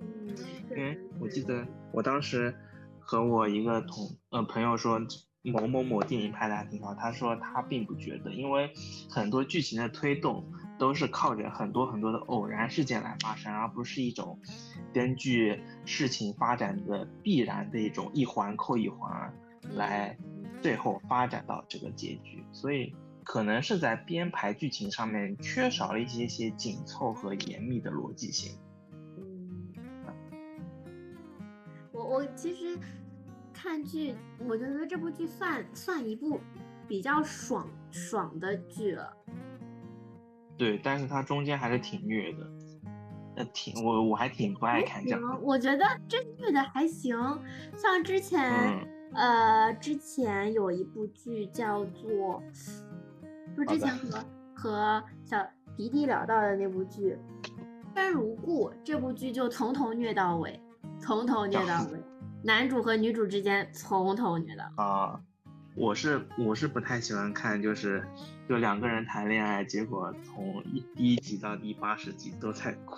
[0.00, 0.34] 嗯，
[0.70, 2.52] 因为我记得我当时
[2.98, 5.00] 和我一个同呃朋友说
[5.42, 8.72] 某某某电影拍的还挺好，他说他并不觉得，因为
[9.08, 10.44] 很多剧情的推动
[10.80, 14.40] 都是靠着很多很多的偶然事件来发生，而不是一种
[14.92, 19.32] 根据事情发展的必然的一种一环扣一环。
[19.72, 20.16] 来，
[20.62, 28.56] 最后发展到这个结局，所以可能是在编排剧情上面缺少了一些些紧凑和严密的逻辑性。
[29.16, 29.74] 嗯，
[31.90, 32.78] 我我其实
[33.52, 36.40] 看剧，我觉得这部剧算算一部
[36.86, 39.16] 比较爽爽的剧了。
[40.56, 42.50] 对，但是它中间还是挺虐的，
[43.36, 45.42] 呃，挺我我还挺不爱看这样。
[45.42, 47.16] 我觉得这虐的还行，
[47.76, 48.93] 像之前。
[49.14, 52.42] 呃，之前有一部剧叫做，
[53.56, 54.24] 就之前和
[54.54, 55.38] 和小
[55.76, 57.16] 迪迪聊到的那部剧
[57.94, 60.60] 《生如故》，这部剧就从头虐到尾，
[61.00, 62.02] 从头虐到尾，
[62.42, 64.64] 男主和女主之间从头虐到。
[64.82, 65.20] 啊，
[65.76, 68.04] 我是我是不太喜欢看，就是
[68.48, 72.96] 就两个人谈恋爱，结果从一第一集到第八十集都在哭。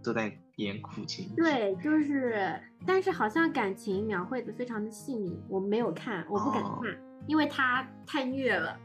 [0.00, 6.80] 都在演苦情，对，就是，但是好像感情描绘的非常的细腻，我没有看，我不敢看，
[7.28, 8.76] 因为他太虐了。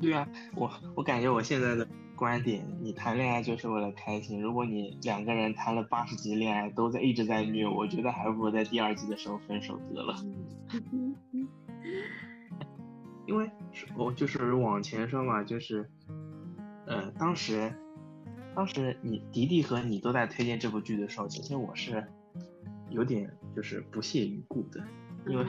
[0.00, 10.16] 对啊，我我感觉我现在的观点，你谈恋爱就是为了开心，如果你两个人谈了八十集恋爱都在一直在虐，我觉得还不如在第二季的时候分手得了。
[13.26, 13.50] 因为
[13.98, 15.86] 我就是往前说嘛，就是，
[16.86, 17.70] 呃，当时。
[18.54, 22.06] 当时你迪迪和你都在推荐这部剧的时候，其实我是
[22.90, 24.80] 有点就是不屑一顾的，
[25.26, 25.44] 因为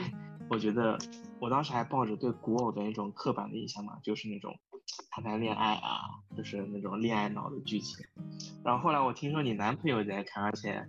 [0.50, 0.98] 我觉得
[1.40, 4.58] 我当时还抱着对古偶的那种刻板的印象嘛，就是那种
[5.12, 6.02] 谈谈恋爱啊，
[6.36, 8.04] 就是那种恋爱脑的剧情。
[8.64, 10.84] 然后后来我听说你男朋友在看，而且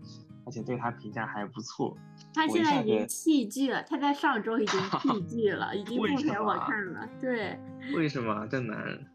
[0.47, 1.97] 而且对他评价还不错。
[2.33, 7.07] 他现在已经弃剧了，他在上周已经弃剧了，已经 不陪我看了。
[7.21, 7.59] 对。
[7.95, 9.07] 为什么这男人？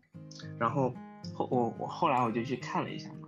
[0.60, 0.94] 然后。
[1.34, 3.28] 后我我后来我就去看了一下嘛，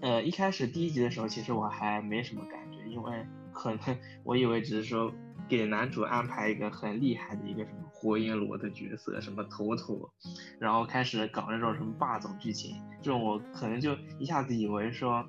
[0.00, 5.12] 呃，一开始第一集的时候，其实我还没什么感觉，因为 可能我以为只是说
[5.48, 10.10] 给男主安排一个很厉害的一个什么火影罗的角色，什么头头，
[10.58, 15.26] 然后开始搞那种什么霸总剧情，这种我可能就一下子以为说，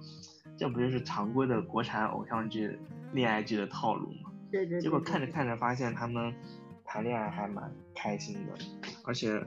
[0.57, 2.77] 这不就是常规的国产偶像剧
[3.13, 4.31] 恋爱剧的套路吗？
[4.51, 4.81] 对对。
[4.81, 6.33] 结果看着看着发现他们
[6.83, 8.53] 谈恋爱还蛮开心的，
[9.05, 9.41] 而且。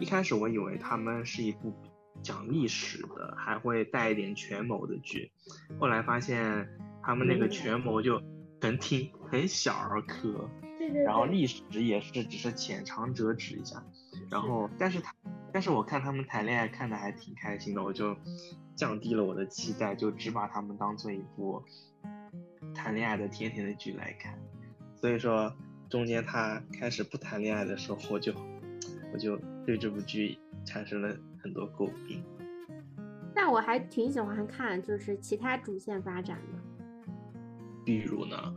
[0.00, 1.74] 一开始我以为他们是一部
[2.22, 5.30] 讲历史的，还会带一点权谋的剧，
[5.78, 6.68] 后来发现
[7.02, 8.22] 他们那个权谋就
[8.60, 13.82] 很挺很小儿科，对对，然后历史也是只是浅尝辄止一下，
[14.30, 15.14] 然后但是他
[15.52, 18.16] 但是我看他们谈恋爱看的还挺开心的，我就
[18.76, 21.62] 降低了我的期待，就只把他们当做一部
[22.74, 24.38] 谈恋爱的甜甜的剧来看，
[25.00, 25.52] 所以说
[25.88, 28.32] 中间他开始不谈恋爱的时候，我就
[29.12, 29.38] 我就。
[29.68, 32.24] 对这部剧产生了很多诟病。
[33.34, 36.58] 但我还挺喜欢看就是其他主线发展的，
[37.84, 38.56] 比如呢？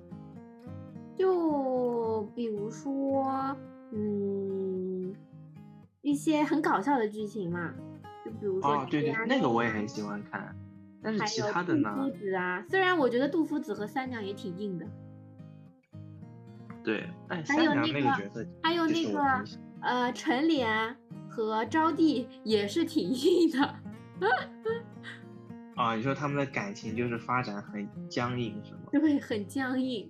[1.18, 3.54] 就比如说，
[3.92, 5.14] 嗯，
[6.02, 7.74] 一些很搞笑的剧情嘛，
[8.24, 10.56] 就比如说哦，对对，那个我也很喜欢看。
[11.04, 11.94] 但是其他的呢？
[11.94, 14.88] 杜夫子啊，虽然我觉得杜夫子和三娘也挺硬的。
[16.86, 19.20] 对，但三娘那个角色，还有那个
[19.82, 20.96] 呃陈莲
[21.30, 23.76] 和招娣也是挺 硬的。
[25.76, 28.80] 啊，你说他们的感情就是发展很僵硬，是吗？
[28.92, 30.10] 对，很僵硬。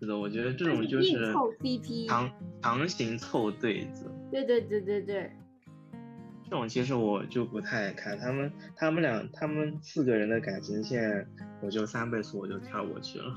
[0.00, 2.30] 是的，我觉得这种就是凑 CP，强
[2.62, 4.10] 强行凑对子。
[4.32, 5.30] 对对对对对。
[6.44, 11.26] 这种其实我就不太爱看，他们他们俩他们四个人的感情线，
[11.62, 13.32] 我就三倍速我就跳过去了。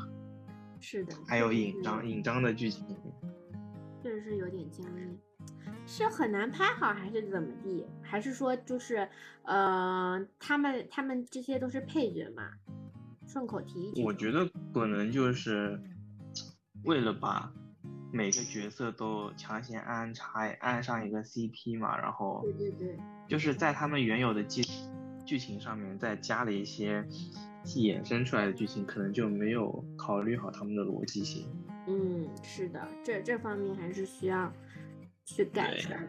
[0.79, 1.13] 是的。
[1.27, 2.83] 还有引章引章的剧情，
[4.01, 5.17] 确实是有点僵硬。
[5.87, 7.85] 是很难拍好，还是怎么地？
[8.01, 9.07] 还是说就是，
[9.43, 12.49] 呃，他们他们这些都是配角嘛？
[13.27, 14.03] 顺口提一句。
[14.03, 15.79] 我觉得可能就是
[16.85, 17.51] 为了把
[18.11, 24.63] 每个角色都强行安插安上一个 CP 嘛，然后对对对，就是在他们原有的剧
[25.23, 27.05] 剧情上面再加了一些
[27.65, 31.47] 衍生出来的剧情，可能就没有考虑好他们的逻辑性。
[31.87, 34.51] 嗯，是的，这这方面还是需要。
[35.25, 36.07] 去改善。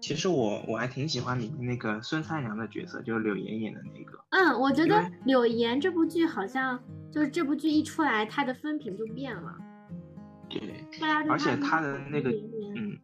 [0.00, 4.18] 其实我我还挺喜欢里面那个孙三娘的角色，就是柳岩演的那个。
[4.30, 9.56] 嗯，我觉得柳岩这部剧好像就是这部剧一出来，她的风评就变了。
[10.48, 10.84] 对，
[11.28, 12.30] 而且她的那个
[12.76, 12.96] 嗯，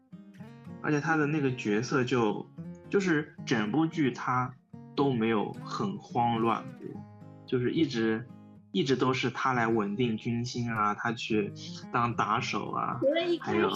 [0.81, 2.47] 而且她的那个角色就
[2.89, 4.55] 就是整部剧她
[4.95, 7.03] 都没有很慌乱过，
[7.47, 8.25] 就是一直。
[8.73, 11.53] 一直都是他来稳定军心啊，他去
[11.93, 12.97] 当打手啊。
[13.01, 13.69] 除了一开始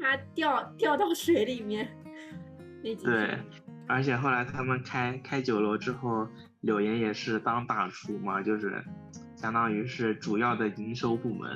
[0.00, 1.88] 他掉掉到水里面
[2.82, 3.38] 那几对，
[3.88, 6.28] 而且后来他们开开酒楼之后，
[6.60, 8.82] 柳岩也是当大厨嘛，就是
[9.34, 11.50] 相当于是主要的营收部门。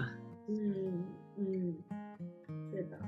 [0.48, 1.06] 嗯
[1.36, 1.76] 嗯，
[2.72, 2.98] 对的。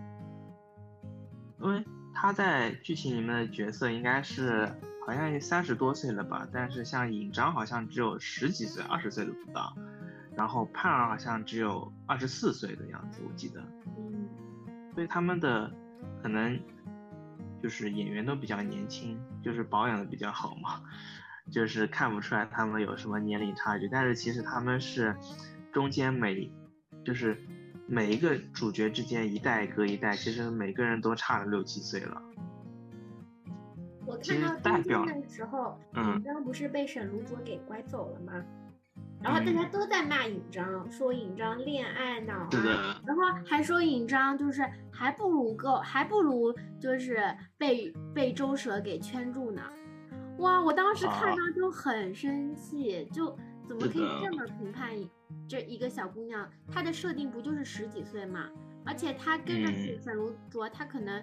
[1.61, 4.69] 因为他在剧情里面的角色应该是。
[5.07, 9.77] 好像也三十多岁了吧，但是像尹章好像只有十几岁，二十岁都不到。
[10.37, 13.61] 然后盼儿好像只有二十四岁的样子，我记得。
[13.99, 14.29] 嗯。
[14.95, 15.71] 所以他们的
[16.23, 16.59] 可能
[17.63, 20.83] 就是演员都比较年轻，就是保养的比较好嘛，
[21.51, 23.89] 就是看不出来他们有什么年龄差距。
[23.89, 25.17] 但是其实他们是
[25.73, 26.51] 中间每
[27.05, 27.37] 就是
[27.87, 32.23] 每一个主角之间一代隔一代，其实每个人都差了六七岁了。
[34.21, 38.45] 我看到中间的时候，尹章不是被沈如卓给拐走了吗？
[39.23, 47.23] 然后大家都在骂尹章，说尹章恋爱脑啊，然后还说尹章就是还不如够，还不如就是
[47.59, 49.63] 被被周蛇给圈住呢。
[50.39, 54.91] 哇，我当时看到就很生气，就怎么可以这么评判
[55.47, 56.51] 这一个小姑娘？
[56.71, 58.49] 她的设定不就是十几岁嘛？
[58.87, 61.23] 而且她跟着沈如卓，她可能。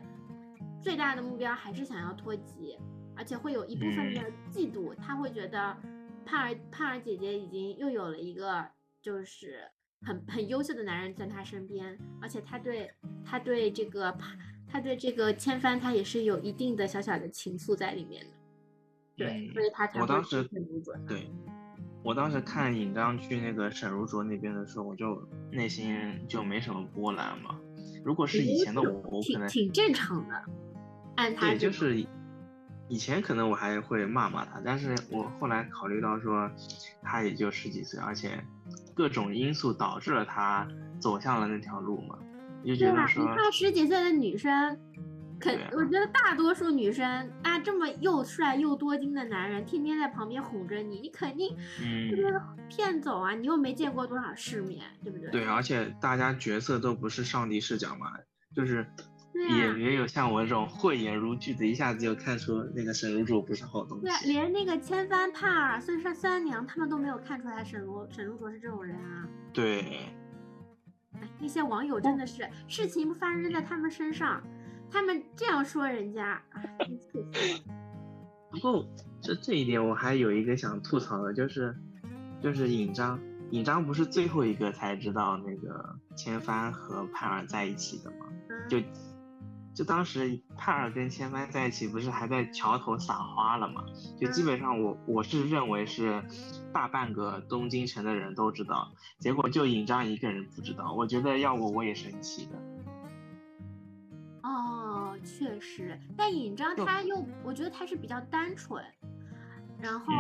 [0.82, 2.78] 最大的目标还是想要脱籍，
[3.16, 5.76] 而且会有一部分的嫉妒，他会觉得
[6.26, 8.66] 盼儿盼儿姐姐已经又有了一个
[9.02, 9.62] 就是
[10.02, 12.92] 很很优秀的男人在她身边，而且她对
[13.26, 14.16] 她对这个
[14.68, 18.32] 她对这个千帆她也是有一定的小小的情愫在里面的，
[19.16, 20.94] 对，所以她才会沈如卓。
[21.08, 21.30] 对，
[22.04, 27.60] 我当时看尹章去那个沈如卓那边的时候，我就内心就没什么波澜嘛。
[28.06, 30.46] 如果是以前的我，我可能挺正常的。
[31.40, 32.06] 对，就是
[32.88, 36.50] 以前可能我还会骂骂他，但是我后来考虑到说，
[37.02, 38.42] 他也就十几岁，而且
[38.94, 40.68] 各种因素导致了他
[41.00, 42.18] 走向了那条路嘛，
[42.64, 44.80] 就觉得说，你看十几岁的女生，
[45.40, 51.50] 肯我觉得大多数女生啊，这么又帅又多金的男人，天天在旁边哄着你，你肯定
[52.10, 53.34] 就是骗走啊！
[53.34, 55.30] 你又没见过多少世面，对不对？
[55.32, 58.14] 对，而且大家角色都不是上帝视角嘛，
[58.56, 58.88] 就是。
[59.38, 64.06] 也没有像我这种慧眼如炬的，一下子就看出那个沈如卓不是好东西。
[64.06, 69.28] 对，连那个千帆、盼儿、孙三三娘他们都没有看出来沈如沈如卓是这种人啊。
[69.54, 70.10] 对。
[71.40, 74.42] 那些网友真的是事情不发生在他们身上，
[74.92, 76.42] 他们这样说人家，
[76.80, 77.76] 真气死了。
[78.52, 78.86] 不过
[79.20, 81.76] 这这一点我还有一个想吐槽的，就是
[82.42, 88.28] 就是尹章，尹章不是最后一个才知道那个千帆和盼儿在一起的吗？
[88.70, 88.78] 就。
[89.78, 93.86] 就当时盼儿跟千帆在一起，不是还在桥头撒花了吗？
[94.20, 96.26] 就基本上我我是认为是
[96.74, 100.92] 大半个东京城的人都知道，结果就尹章一个人不知道。
[100.94, 102.58] 我觉得要我我也生气的。
[104.42, 108.84] 哦，确实，但尹章他又我觉得他是比较单纯，
[109.80, 110.12] 然后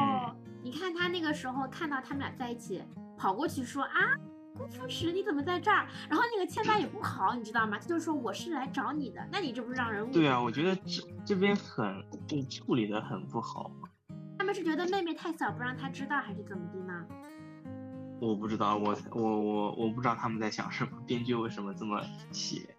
[0.61, 2.83] 你看他那个时候看到他们俩在一起，
[3.17, 4.13] 跑过去说啊，
[4.57, 5.87] 顾副使你怎么在这儿？
[6.09, 7.77] 然后那个千代也不好，你知道吗？
[7.79, 13.71] 他就说我是来找你的，那你这不是让人误对啊，我觉得这这边很就处理的很不好。
[14.39, 17.05] 他们是觉得妹妹太小不让他知道，还是怎么的呢？
[18.19, 22.01] 我不知道，我我我我不知道他们在想什么，编剧为什么这么
[22.31, 22.75] 写。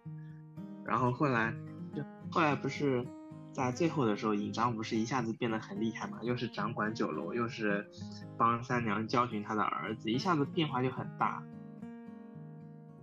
[0.85, 1.53] 然后后来
[1.95, 3.05] 就后来不是
[3.53, 7.89] 在最后的时候，尹章不是一下子变得很厉害嘛，又是掌管酒楼，又是
[8.37, 11.43] 帮三娘教训他的儿子，一下子变化就很大，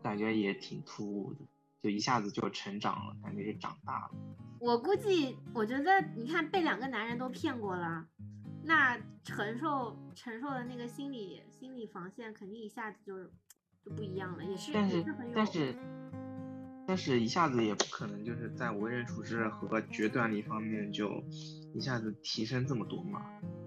[0.07, 1.41] 感觉也挺突兀的，
[1.83, 4.11] 就一下子就成长了，感觉就长大了。
[4.61, 8.07] 我估计，我觉得你看被两个男人都骗过了。
[8.63, 13.25] 那承受承受的那个心理心理防线肯定一下子就
[13.85, 15.05] 就不一样了，也是但是
[15.35, 15.75] 但是
[16.87, 21.21] 但是一下子也不可能就是在为人处事和决断力方面就
[21.75, 23.27] 一下子提升这么多嘛。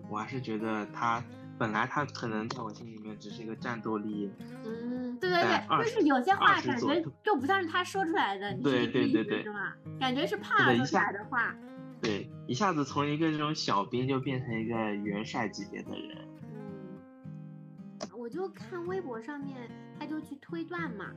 [0.10, 1.22] 我还是觉得他
[1.58, 4.32] 本来他可能在我心里面只是一个战斗力，
[4.66, 4.89] 嗯，
[5.20, 9.76] 对对对，就是有些话感觉就不像是他说出来的，对对对对，是吧？
[10.00, 11.56] 感觉是怕说出来的话。
[12.02, 16.18] 对，一下子从一个这种小兵就变成一个元帅级别的人。
[16.54, 21.12] 嗯，我就看微博上面，他就去推断嘛，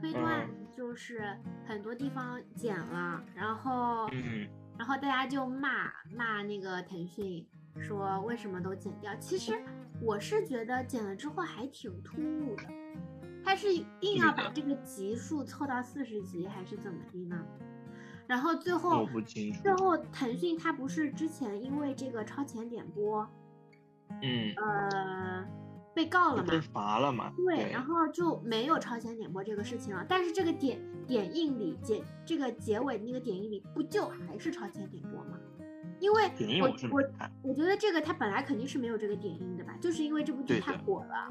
[0.00, 1.36] 推断就是
[1.66, 7.46] 很多地方剪了，然后，嗯然后大家就骂骂那个腾讯，
[7.78, 9.14] 说为什么都剪掉。
[9.16, 9.52] 其实
[10.00, 12.64] 我是觉得剪了之后还挺突兀的，
[13.44, 17.38] 他是硬要把这个集数凑到四十集，还是怎么的呢？
[18.26, 19.06] 然后最后，
[19.62, 23.28] 最后腾讯它不是之前因为这个超前点播，
[24.22, 25.46] 嗯，呃，
[25.94, 30.06] 被告了嘛，被罚了嘛，对，然后就没有超前点播这个事情了。
[30.08, 35.38] 但是这个点点映里结这个结尾那个点映里不就还是超前点播吗？
[36.00, 36.22] 因为
[36.62, 37.04] 我我
[37.42, 41.30] 我觉得这个它本来肯定是没有这个点映的吧，就是因为这部剧太火了。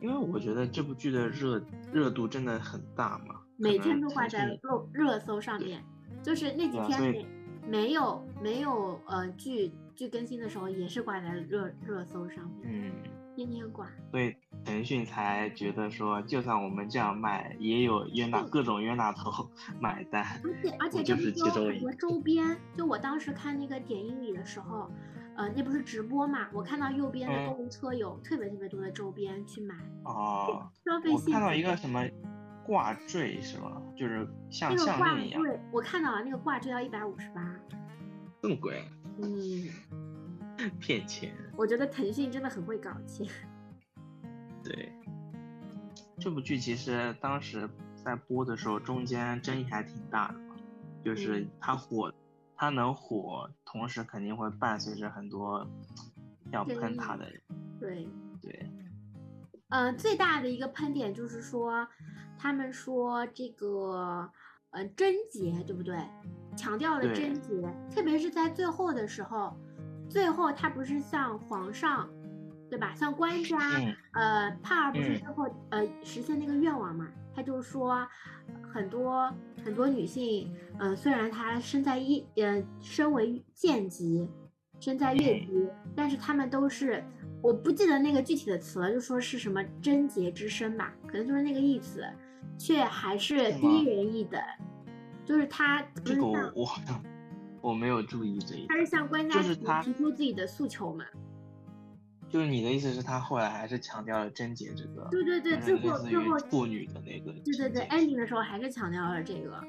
[0.00, 5.84] 因为我觉得这部剧的热热度真的很大嘛，每天都挂在热热搜上面。
[6.22, 7.26] 就是那几天没
[7.66, 12.92] 没有没有呃剧剧更新的时候，也是挂在热热搜上面，嗯，
[13.34, 13.86] 天天挂。
[14.10, 14.34] 所以
[14.64, 19.48] 腾讯才觉得说，就算我们这样卖，也有冤大各种冤大头
[19.80, 20.22] 买单。
[20.44, 24.90] 而且而且就是其中一个 周边，就我当时看那个点映里的时候，
[25.36, 29.74] 呃，那不是直播嘛，我看到右边的购物车有特别特别多的周边去买。
[30.04, 30.70] 哦。
[30.84, 31.32] 消费性。
[31.32, 32.04] 看到一个什么？
[32.62, 33.82] 挂坠是吗？
[33.96, 35.42] 就是像项链一样。
[35.42, 37.56] 对，我看到了，那个挂坠要一百五十八，
[38.40, 38.84] 这么贵？
[39.20, 41.32] 嗯， 骗钱。
[41.56, 43.26] 我觉得腾讯真的很会搞钱。
[44.62, 44.92] 对，
[46.18, 47.68] 这部剧其实当时
[48.04, 50.54] 在播的时候，中间争议还挺大的嘛。
[51.02, 52.12] 就是它火，
[52.60, 55.66] 它能火，同时肯定会伴随着很多
[56.52, 57.40] 要喷他的人。
[57.80, 58.06] 对
[58.42, 58.70] 对。
[59.70, 61.88] 嗯，最大的一个喷点就是说。
[62.42, 64.30] 他们说这个，
[64.70, 65.98] 呃，贞洁对不对？
[66.56, 69.54] 强调了贞洁，特别是在最后的时候，
[70.08, 72.08] 最后他不是向皇上，
[72.70, 72.94] 对吧？
[72.94, 73.58] 向官家，
[74.12, 77.08] 呃，帕儿不是最后呃实现那个愿望嘛？
[77.34, 78.06] 他就说，
[78.72, 79.32] 很多
[79.64, 84.28] 很多女性，嗯，虽然她身在一，呃，身为贱籍，
[84.78, 87.04] 身在越级，但是她们都是，
[87.42, 92.04] 我不记得那个具体的词了，就说是什么贞洁之身吧，可能就是那个意思。
[92.58, 94.38] 却还是低人一等，
[95.24, 97.02] 就是他这个我我好像
[97.62, 99.40] 我没有注意这一，他是向官家
[99.82, 101.02] 提出自己的诉求嘛？
[101.06, 101.18] 就是
[102.32, 105.08] 你的意思是，他后来还是强调了贞洁这个？
[105.10, 107.32] 对对对，最后最后妇女的那个。
[107.44, 109.62] 对对对，ending 的时候还是强调了这个。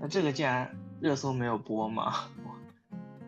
[0.00, 0.70] 那这个竟然
[1.00, 2.28] 热搜没有播吗？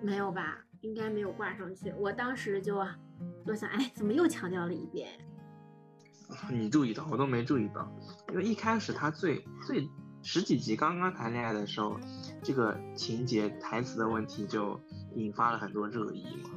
[0.03, 0.59] 没有吧？
[0.81, 1.93] 应该没有挂上去。
[1.99, 2.85] 我当时就
[3.47, 5.09] 就想，哎，怎么又强调了一遍？
[6.51, 7.91] 你注意到，我都没注意到，
[8.31, 9.89] 因为一开始他最最
[10.23, 11.99] 十几集刚刚谈恋爱的时候，
[12.43, 14.81] 这个情节台词的问题就
[15.17, 16.51] 引发了很多热议嘛。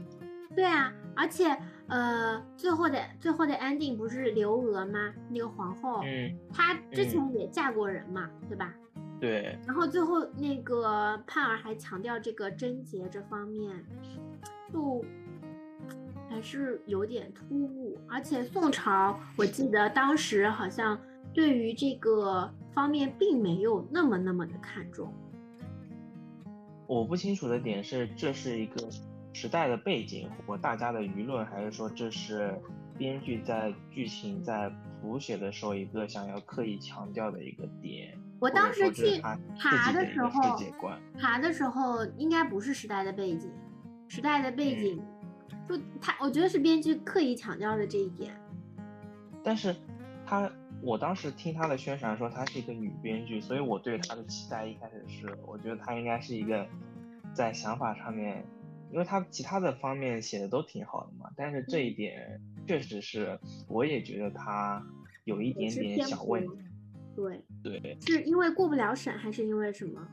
[0.55, 1.45] 对啊，而且
[1.87, 5.13] 呃，最后的最后的 ending 不是刘娥吗？
[5.29, 8.73] 那个皇后，嗯，她之前也嫁过人嘛，对吧？
[9.19, 9.57] 对。
[9.65, 13.85] 然后最后那个盼儿还强调这个贞洁这方面，
[14.71, 15.03] 就。
[16.29, 20.99] 还是有点突兀，而且宋朝，我记得当时好像
[21.31, 25.13] 对于这个方面并没有那么那么的看重。
[26.87, 28.89] 我不清楚的点是，这是一个
[29.33, 32.57] 时代的背景或大家的舆论，还是说这是
[32.97, 34.71] 编剧在剧情在
[35.01, 38.17] 谱写的时候一个想要刻意强调的一个点？
[38.39, 40.57] 我当时去爬的时候，
[41.19, 43.51] 爬的时候应该不是时代的背景。
[44.09, 45.01] 时代的背景，
[45.67, 48.39] 就他，我觉得是编剧刻意强调的这一点。
[49.43, 49.75] 但是，
[50.23, 56.67] 他，我当时听他的宣传说她是一个女编剧，所以我对他的期待一开始是，我觉得她应该是一个
[57.33, 58.45] 在想法上面，
[58.93, 63.37] 因为他其他的方面写的都挺好的嘛，但是这一点确实是，
[63.67, 64.85] 我也觉得他
[65.23, 66.53] 有一点点小问题。
[67.15, 70.07] 对对，是因为过不了审，还是因为什么？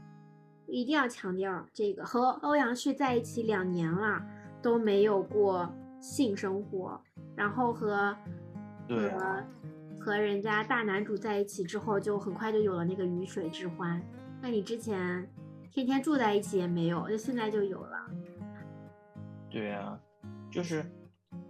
[0.67, 4.25] 一定要强调这个，和欧阳旭在一起两年了，
[4.63, 5.71] 都没有过
[6.01, 6.99] 性生活，
[7.37, 8.17] 然后和
[8.89, 9.45] 和
[10.01, 14.01] 和人家大男主在一起之后，就很快就有了那个鱼水之欢。
[14.41, 15.29] 那你之前
[15.71, 18.11] 天天住在一起也没有，那现在就有了。
[19.51, 20.01] 对啊，
[20.51, 20.85] 就是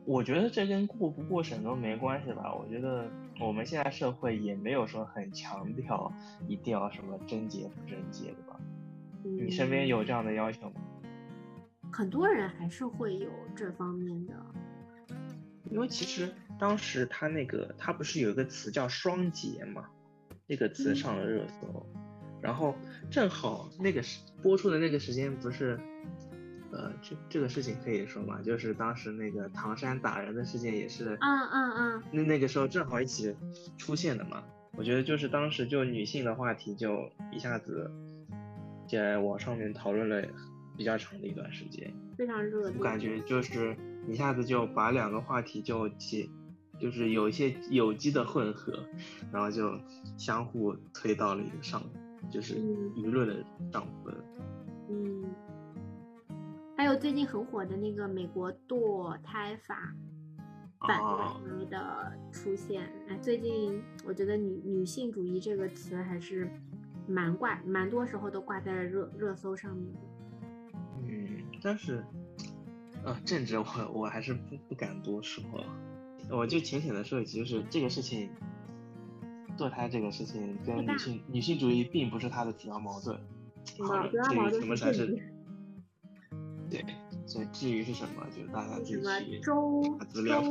[0.05, 3.11] 我觉得这跟过不过审都没关系吧，我觉得。
[3.43, 6.13] 我们现在社会也没有说很强调
[6.47, 8.61] 一定要什么贞洁不贞洁的吧？
[9.23, 10.75] 你身边有这样的要求吗？
[11.91, 14.35] 很多人还是会有这方面的。
[15.71, 19.89] 因为其实当时他那个他不是有一个词叫双节嘛，
[20.47, 21.87] 那个词上了热搜，
[22.43, 22.75] 然后
[23.11, 25.81] 正好那个时播出的那个时间不是。
[26.73, 33.35] 呃，这这个事情可以说嘛，就是当时那个唐山打人的事件也是，嗯嗯嗯，那那个时候正好一起
[33.77, 34.43] 出现的嘛。
[34.77, 37.91] 我觉得就是当时就女性的话题就一下子
[38.89, 40.23] 在网上面讨论了
[40.77, 42.73] 比较长的一段时间，非常热。
[42.79, 43.77] 我感觉就是
[44.09, 46.31] 一下子就把两个话题就起，
[46.79, 48.73] 就是有一些有机的混合，
[49.33, 49.77] 然后就
[50.17, 51.83] 相互推到了一个上，
[52.31, 52.55] 就是
[52.97, 54.15] 舆论的上分。
[56.81, 59.95] 还有最近很火的那个美国堕胎法
[60.79, 60.99] 反
[61.45, 66.51] 对的出现，哎，最近我觉得女女性主义这个词还是
[67.07, 69.95] 蛮挂，蛮多时候都挂在热热搜上面。
[71.07, 72.03] 嗯，但是，
[73.05, 75.45] 呃，政治我我还是不不敢多说，
[76.31, 78.31] 我就浅浅的说一句，就是这个事情，
[79.59, 83.21] 堕胎这个事情跟女性女性主义并不是它的主要矛盾，
[83.77, 83.85] 主
[84.17, 85.31] 要矛盾是。
[86.71, 86.85] 对，
[87.27, 90.43] 所以至于是什么，就大家自己去州资料。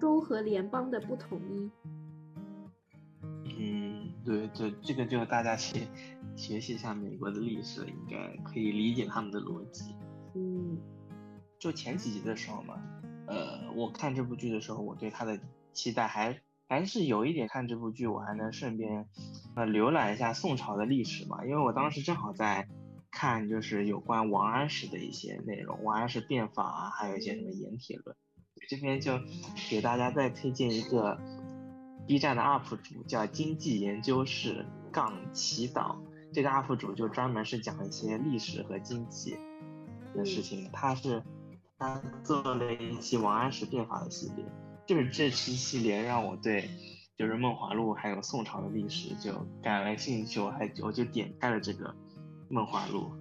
[0.00, 1.70] 州和联邦的不统一。
[3.58, 5.88] 嗯，对对，这个就大家去
[6.36, 9.94] 学习一下美国的历史，应该可以理解他们的逻辑。
[10.34, 10.78] 嗯，
[11.58, 12.80] 就前几集的时候嘛，
[13.26, 15.38] 呃，我看这部剧的时候，我对他的
[15.72, 17.48] 期待还还是有一点。
[17.48, 19.08] 看这部剧，我还能顺便
[19.56, 22.68] 呃浏览一下宋朝的历史嘛，因为我当时正好在。
[23.10, 28.16] 看就是有关王安石的一些内容，王安石变法啊，还有一些什么盐铁论。
[28.68, 29.18] 这边就
[29.70, 31.18] 给大家再推荐一个
[32.06, 35.96] B 站的 UP 主，叫经济研究室杠祈祷。
[36.32, 39.36] 这个 UP 主就专门是讲一些历史和经济
[40.14, 40.68] 的事情。
[40.72, 41.22] 他是
[41.78, 44.44] 他做了一期王安石变法的系列，
[44.86, 46.68] 就是这期系列让我对
[47.16, 49.32] 就是《梦华录》还有宋朝的历史就
[49.62, 51.94] 感了兴趣，我还我就点开了这个。
[52.48, 53.12] 梦华录，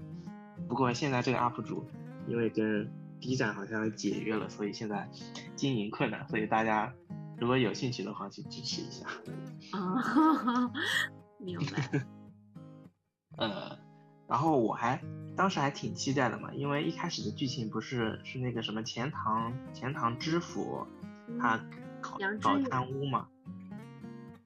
[0.68, 1.86] 不过现在这个 UP 主
[2.28, 5.10] 因为跟 B 站好像解约了，所以现在
[5.56, 6.94] 经营困难，所以大家
[7.38, 9.06] 如果有兴趣的话去支持一下。
[9.78, 10.72] 啊，
[11.40, 12.06] 明白。
[13.38, 13.78] 呃，
[14.28, 15.02] 然后我还
[15.36, 20.86] 当时还挺期待的嘛，因为一开始的剧情不是是那个什么钱塘钱塘知府
[21.40, 21.58] 他
[22.02, 23.28] 搞搞贪污嘛，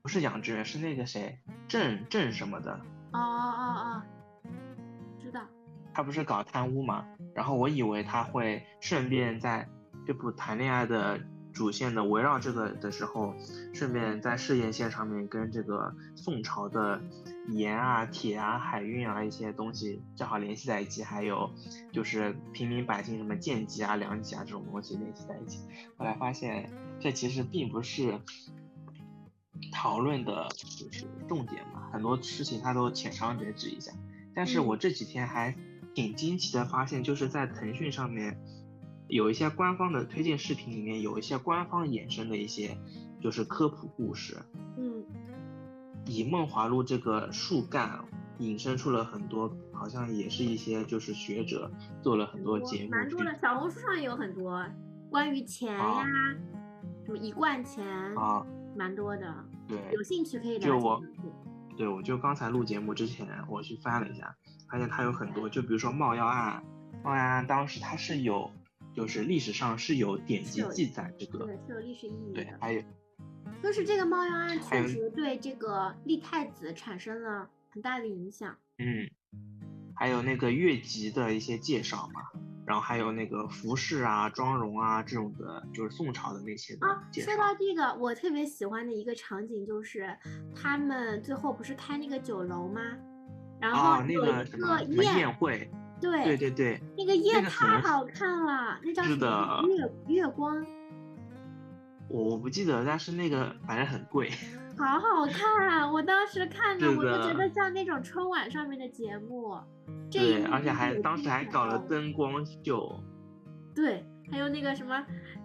[0.01, 2.73] 不是杨志远，是那个谁郑郑什么的。
[3.11, 4.03] 哦哦哦哦。
[5.93, 9.67] 他不是搞贪污嘛，然后我以为他会顺便在
[10.05, 11.19] 这部谈恋爱的
[11.53, 13.35] 主线的围绕这个的时候，
[13.73, 17.01] 顺便在事业线上面跟这个宋朝的
[17.49, 21.51] 盐啊、铁啊、海运啊一些东西正好联系在一起，还有
[21.91, 25.59] 就是平民百姓什么贱籍啊、良籍啊这种东西联系在一起。
[25.97, 28.17] 后来发现这其实并不是
[29.73, 33.91] 讨论的就是重点嘛，很多事情他都浅尝辄止一下。
[34.33, 35.53] 但是我这几天还。
[35.93, 38.39] 挺惊奇的发现，就是在腾讯上面
[39.07, 42.77] 有一些官方的推荐视频里面，有一些官方衍生的一些
[43.19, 44.37] 就是科普故事。
[44.77, 45.03] 嗯，
[46.05, 48.03] 以梦华录这个树干
[48.39, 51.69] 引申出了很多，好像也是一些就是学者
[52.01, 52.91] 做了很多节目。
[52.91, 54.65] 蛮多的，小红书上也有很多
[55.09, 56.05] 关于钱呀，
[57.05, 57.85] 什么一贯钱
[58.15, 59.45] 啊，蛮多的。
[59.67, 60.67] 对，有兴趣可以了解。
[60.67, 61.01] 就我，
[61.77, 64.35] 对我就刚才录节目之前，我去翻了一下。
[64.71, 66.63] 发现它有很多，就比如说冒药案，
[67.03, 68.49] 冒药案当时它是有，
[68.93, 72.35] 就是历史上是有典籍记载这个，对，是有历史意义的。
[72.35, 72.81] 对，还有，
[73.61, 78.55] 就是这个冒药案确实对这个立太子产生了很大的影响。
[78.77, 79.09] 嗯，
[79.93, 82.21] 还有那个越级的一些介绍嘛，
[82.65, 87.03] 然后还有那个服饰啊、妆容啊这种的，就是宋朝的那些的啊。
[87.11, 90.17] 说到这个，我特别喜欢的一个场景就是
[90.55, 92.81] 他们最后不是开那个酒楼吗？
[93.61, 95.69] 然后那个什么宴会，
[96.01, 100.65] 对对对对，那个夜太好看了，那叫什么月月光？
[102.09, 104.31] 我我不记得，但是那个反正很贵。
[104.77, 109.55] 好好看，我当时看的我就觉得像那种春晚上面的节目。
[110.09, 112.99] 对，而且还当时还搞了灯光秀。
[113.75, 114.95] 对，还有那个什么，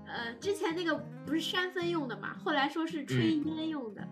[0.06, 0.96] 呃，之前那个
[1.26, 4.02] 不是扇风用的嘛，后来说是吹烟用的。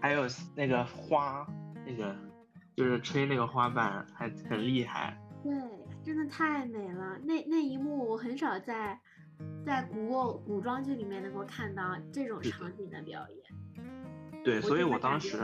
[0.00, 1.46] 还有那个花，
[1.86, 2.14] 那个
[2.78, 5.20] 就是吹那个花瓣，还很厉害。
[5.42, 5.52] 对，
[6.04, 7.18] 真的太美了。
[7.24, 8.96] 那那一幕我很少在
[9.66, 13.84] 在古偶古装剧里面能够看到这种场景的表演。
[14.44, 15.36] 对，所以我当时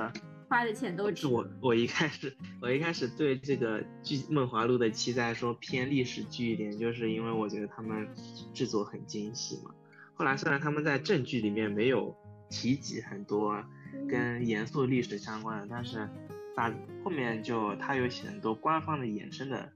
[0.48, 1.26] 花的钱都值。
[1.26, 8.08] 我我一开始我一开始对这个剧《梦华录》的期待说偏历史剧一点，就是因为我觉得他们
[8.52, 9.72] 制作很精细嘛。
[10.14, 12.16] 后来虽然他们在正剧里面没有
[12.48, 13.64] 提及很多
[14.08, 16.08] 跟严肃历史相关的，但是
[16.54, 16.72] 大
[17.04, 19.72] 后面就他有很多官方的衍生的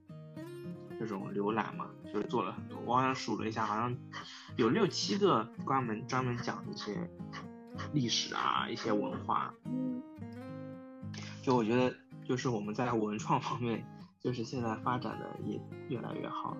[0.99, 2.77] 这种浏览嘛，就是做了很多。
[2.85, 3.95] 我好像数了一下，好像
[4.55, 6.95] 有六七个专门专门讲一些。
[7.93, 10.01] 历史啊，一些文化，嗯，
[11.41, 13.85] 就我觉得，就是我们在文创方面，
[14.19, 15.57] 就是现在发展的也
[15.87, 16.57] 越来越好了。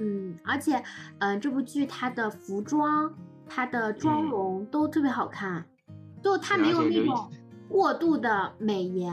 [0.00, 0.82] 嗯，而且，
[1.20, 3.14] 嗯，这部剧它的服装、
[3.48, 5.64] 它的妆容都特别好看，
[6.20, 7.30] 就它没有那种
[7.68, 9.12] 过度的美颜，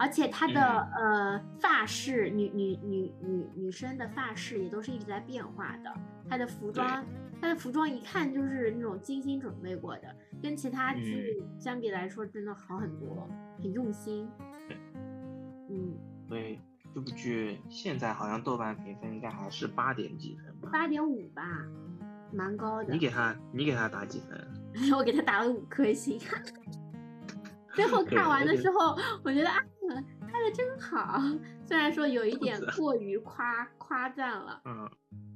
[0.00, 0.60] 而且她的
[0.96, 5.94] 呃发饰，女女女女女生的发饰也都是一直在变化的，
[6.28, 7.04] 她的服装。
[7.40, 13.28] 她的服装一看就是那种精心准备过的，跟其他剧相比来说真的好很多，
[13.62, 14.28] 很用心。
[15.70, 15.94] 嗯，
[16.28, 16.60] 对，
[16.94, 20.68] 这部剧现在好像豆瓣评分应该还是八点几分吧？
[20.72, 21.42] 八点五吧，
[22.32, 22.92] 蛮高的。
[22.92, 24.48] 你给他，你给他打几分？
[24.96, 26.18] 我给他打了五颗星。
[27.72, 29.56] 最后 看完的时候，我觉得啊，
[29.88, 31.20] 拍的真好，
[31.64, 34.60] 虽然说有一点过于夸夸赞了。
[34.64, 34.90] 嗯。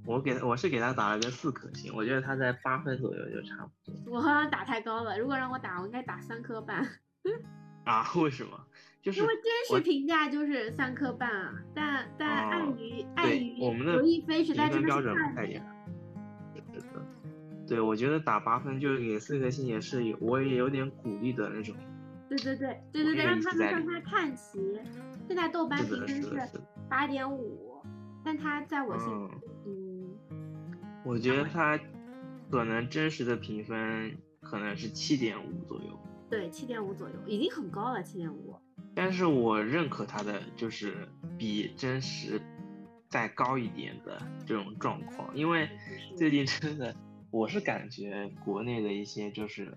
[0.07, 4.13] 我给我是给他打了个四颗星，我觉得他在八分左右就差不多。
[4.15, 6.87] 我好像打太高了，如果让我打，我应该打三颗半。
[7.85, 8.05] 啊？
[8.17, 8.67] 为什么？
[9.01, 14.91] 就是因为真实评价就是三颗半啊，但但碍于碍于刘亦菲实在真的
[15.35, 15.71] 太严了。
[17.67, 21.75] 对，我觉得打八分就给四颗星也是有，我也有点鼓励的那种。
[22.37, 24.59] 对对对对对对，让他们让他看齐。
[25.27, 27.83] 现在豆瓣评分是八点五，
[28.25, 29.31] 但他在我心里。
[31.05, 31.79] 我觉得他
[32.51, 35.99] 可能真实的评分可能是七点五左右，
[36.31, 38.55] 对，七点五左右已经很高了，七点五。
[38.95, 42.41] 但是我认可他的就是比真实
[43.11, 45.69] 再高一点的这种状况，因为
[46.17, 46.95] 最近真的
[47.31, 49.77] 我是感觉国内的一些就是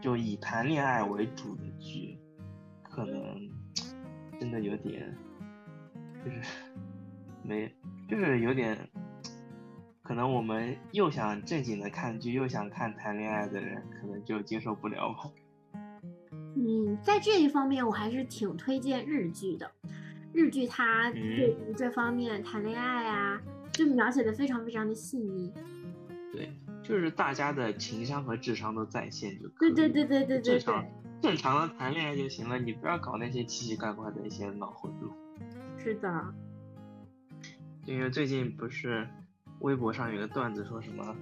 [0.00, 2.18] 就以谈恋爱为主的剧，
[2.82, 3.50] 可能
[4.40, 5.16] 真的有点
[6.24, 6.40] 就是
[7.42, 7.74] 没
[8.08, 8.76] 就是有点。
[10.02, 15.30] 可能我们又想正经的看剧，又想看谈恋爱的人，可能就接受不了吧。
[16.56, 19.70] 嗯，在这一方面，我还是挺推荐日剧的。
[20.32, 23.38] 日剧它对于这方面谈恋爱啊，
[23.70, 25.52] 就描写的非常非常的细腻。
[26.32, 26.54] 对，
[26.88, 29.74] 就是大家的情商和智商都在线就可以。
[29.74, 30.58] 对对对对对对。
[30.58, 30.84] 正常
[31.20, 35.12] 正常的谈恋爱就行了，你不要搞那些奇奇怪怪的一些脑回路。
[35.76, 36.34] 是的。
[37.84, 39.06] 因为最近不是。
[39.60, 41.16] 微博上有个段子说什么，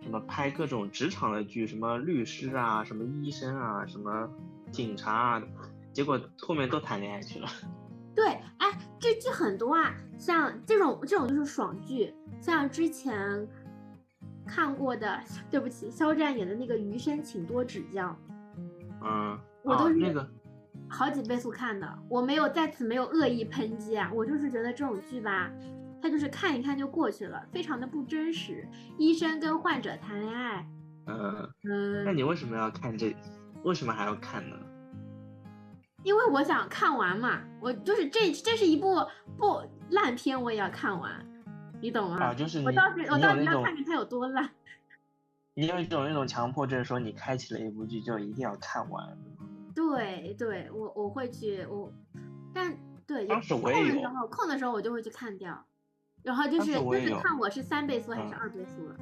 [0.00, 4.26] 什么拍各种职场的剧，什么律师啊，什么医生啊，什么
[4.70, 5.42] 警察啊，
[5.92, 7.46] 结果后面都谈恋爱去了。
[8.16, 8.24] 对，
[8.56, 8.66] 哎，
[8.98, 13.46] 这剧很多啊，像这种这种就是爽剧，像之前
[14.46, 15.20] 看过的，
[15.50, 18.08] 对不起，肖战演的那个《余生，请多指教》。
[19.04, 20.28] 嗯，我都是那个
[20.88, 25.50] 好几倍速看的，我没有在此没有恶意抨击啊，我就是觉得这种剧吧。
[26.00, 28.68] 它就是看一看就过去了，非常的不真实。
[28.98, 30.68] 医生跟患者谈恋爱，
[31.06, 33.14] 嗯嗯，那你为什么要看这？
[33.62, 34.56] 为什么还要看呢？
[36.02, 39.06] 因为我想看完嘛，我就是这这是一部
[39.38, 41.24] 不烂片，我也要看完，
[41.82, 42.16] 你懂吗？
[42.18, 44.48] 啊，就是我到时我到底要看看它有多烂。
[45.54, 49.18] 你有一种那种强迫症，说你开启了一部剧就一定要看完。
[49.74, 51.92] 对对，我我会去我，
[52.54, 52.74] 但
[53.06, 55.64] 对，当时我也有空的时候我就会去看掉。
[56.22, 58.96] 然后就是就是看我是三倍速还是二倍速了。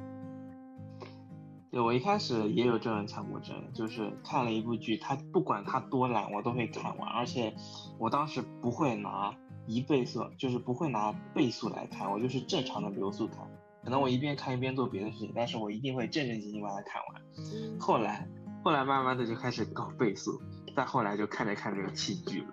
[1.69, 7.07] 对，我一开始也有这种强迫症，就是看了一部剧，它不管它多烂，我都会看完。
[7.09, 7.53] 而且
[7.99, 9.33] 我当时不会拿
[9.71, 13.37] 一倍速，就是不会拿倍速来看，我就是正常的流速看。
[13.83, 17.21] 可能我一边看一边做别的事情，但是我一定会正正经经把它看完。
[17.37, 18.27] 嗯后来，
[18.63, 20.41] 后来慢慢的就开始搞倍速，
[20.75, 22.47] 再后来就看着看着就弃剧了。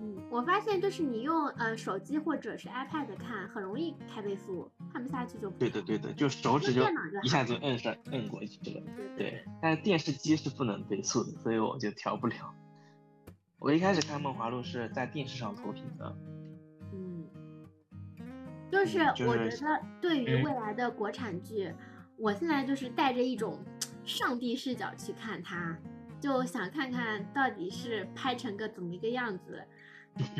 [0.00, 6.82] 嗯，我发现就是你用呃手机或者是 iPad 看，很容易开倍速，看不下去就不对的对的，就手指就
[7.22, 8.82] 一下就摁上摁过去了。
[8.96, 12.54] 对对，但是电视机是不能倍速的，所以我就调不了。
[13.58, 16.39] 我一开始看《梦华录》是在电视上投屏的，嗯，
[18.70, 21.72] 就是我觉得对于嗯未来的国产剧，
[22.16, 23.58] 我现在就是带着一种
[24.04, 25.76] 上帝视角去看它，
[26.20, 29.62] 就想看看到底是拍成个怎么一个样子，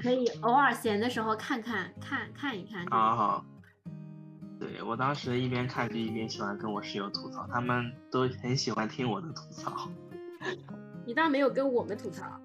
[0.02, 2.86] 可以偶尔闲的时候看看看看一看。
[2.90, 3.44] 啊，
[4.58, 9.88] 对我当时一边看剧一边喜欢跟我室友吐槽，他们都很喜欢听我的吐槽。
[11.06, 12.40] 你倒没有跟我们吐槽。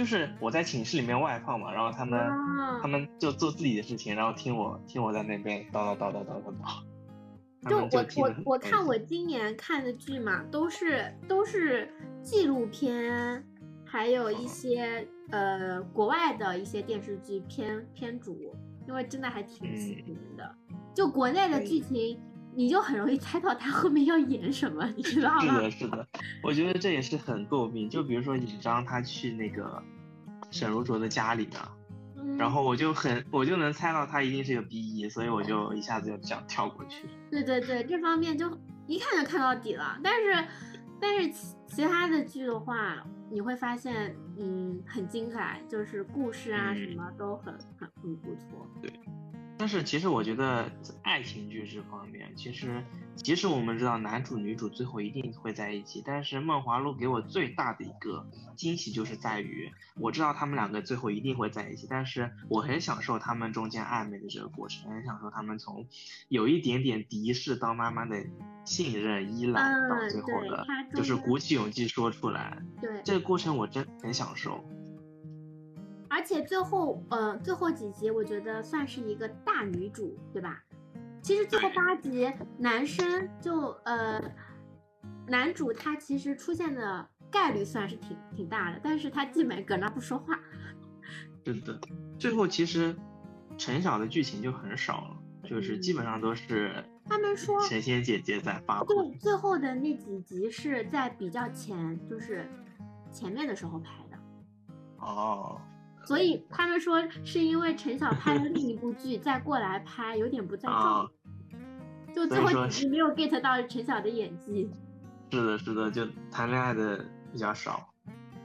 [0.00, 7.68] 就是我在寝室里面外放嘛，然后他们、啊他们就做自己的事情，然后听我听我在那边叨叨叨叨叨叨叨。
[7.68, 11.92] 就我我我看我今年看的剧嘛，都是都是
[12.22, 13.44] 纪录片，
[13.84, 18.56] 还有一些呃国外的一些电视剧片片主，
[18.88, 20.54] 因为真的还挺吸引人的。
[20.94, 22.18] 就国内的剧情，
[22.54, 25.40] 你就很容易猜到他后面要演什么，你知道吗？
[25.40, 26.06] 是的，是的，
[26.42, 27.88] 我觉得这也是很诟病。
[27.88, 29.82] 就比如说尹章他去那个
[30.50, 31.68] 沈如卓的家里呢，
[32.16, 37.08] 嗯然后我就很我就能猜到他一定是个 BE，所以我就一下子就这样跳过去。
[37.30, 38.50] 对对对，这方面就
[38.86, 39.98] 一看就看到底了。
[40.02, 40.44] 但是，
[41.00, 48.66] 但是其其他的剧的话，你会发现，嗯，很精彩，就是故事啊嗯什么都很很很不错。
[49.60, 52.82] 但是其实我觉得爱情剧这方面，其实
[53.14, 65.86] 即使我们知道男主女主最后一定会在一起，但是《梦华录》给我最大的一个惊喜就是在于，我知道他们两个最后一定会在一起，但是我很享受他们中间暧昧的这个过程，很享受他们从
[66.28, 68.16] 有一点点敌视到慢慢的
[68.64, 74.64] 信任依赖，到嗯最后的就是鼓起勇气说出来，对，这个过程我真很享受。
[76.10, 80.62] 而且最后，呃，最后几集我觉得算是一个大女主，对吧？
[81.22, 84.20] 其实最后八集，男生就呃，
[85.28, 90.38] 男主他其实出现的概率算是挺挺大的，但是他基本搁那不说话。
[91.46, 91.80] 是的，
[92.18, 92.96] 最后其实
[93.56, 102.48] 陈晓的剧情就很少了，就是基本上都是他们说神仙姐姐在发对，最后的那几集是在比较前，就是
[103.12, 104.18] 前面的时候拍的，
[104.98, 105.60] 哦，
[106.04, 111.10] 所以他们说是因为陈晓拍了另一部剧再过来拍，有点不在状啊，
[112.14, 114.70] 就最后几集没有 get 到陈晓的演技。
[115.30, 117.88] 是的，是的，就谈恋爱的比较少。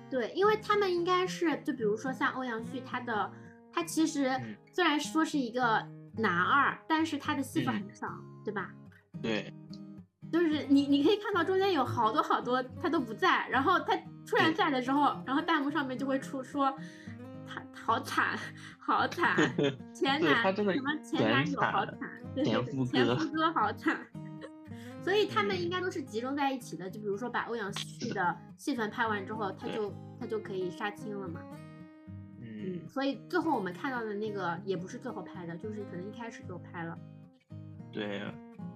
[0.09, 3.31] 对，因为他们应该是，就比如说像欧阳旭，他的
[3.73, 5.83] 他其实嗯虽然说是一个
[6.17, 8.07] 男二，但是他的戏份嗯很少，
[8.43, 8.71] 对吧？
[9.21, 9.51] 对，
[10.31, 13.95] 就是你你可以看到中间有好多好多他都不在，然后他
[14.27, 16.77] 突然在的时候，然后弹幕上面就会出说他
[17.85, 18.37] 好惨，
[18.79, 19.35] 好惨，
[19.93, 21.97] 前男他真的什么前男友好惨，
[22.43, 23.99] 前夫哥前夫哥好惨。
[25.03, 31.39] 所以他们嗯应该都是集中在一起的，就比如说把欧阳旭的戏份拍完之后，他就他就可以杀青了嘛。
[32.41, 36.97] 嗯嗯，，所以最后我们看到的那个也不是最后拍的，就是可能一开始就拍了。
[37.91, 38.23] 对，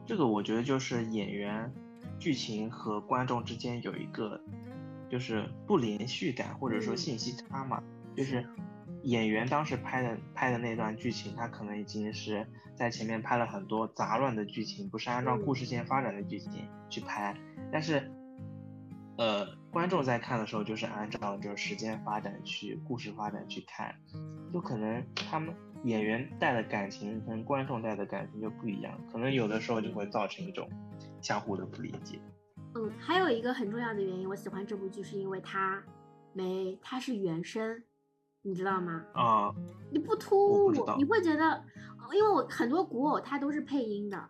[0.06, 1.74] 这个我觉得就是演员、
[2.20, 4.40] 剧情和观众之间有一个
[5.10, 7.82] 就是不连续感，或者说嗯信息差嘛，
[8.16, 8.46] 就是。
[9.04, 12.46] 演员当时拍的拍的那段剧情，他可能已经是
[12.76, 17.36] 在前面拍了很多杂乱的剧情，不是按照故事线发展的剧情去拍，
[17.72, 18.12] 但是，
[19.18, 23.96] 呃，观众在看的时候就是按照就是时间发展去故事发展去看，
[24.54, 30.70] 就可能他们演员带的感情跟观众带的感情就不一样，可能有的时候就会造成一种
[31.22, 32.20] 相互的不理解。
[32.76, 35.82] 嗯，还有一个很重要的原因，我喜欢这部剧是因为它
[36.34, 37.82] 没它是原声，
[38.44, 39.06] 你知道吗？
[39.14, 39.54] 啊、
[39.92, 41.64] 你不突兀你会觉得，
[42.14, 44.30] 因为我很多古偶它都是配音的，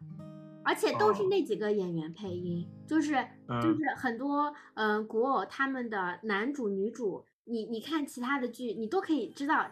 [0.63, 9.65] 而且都是哦那几个演员配音，就是就嗯是很多嗯、呃古偶他们的男主女主，你你看其他的剧，你都可以知道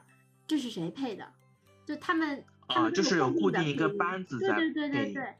[0.46, 1.26] 这是谁配的，
[1.86, 5.36] 就他们他啊，就是有固固定一个班子在对对对对对。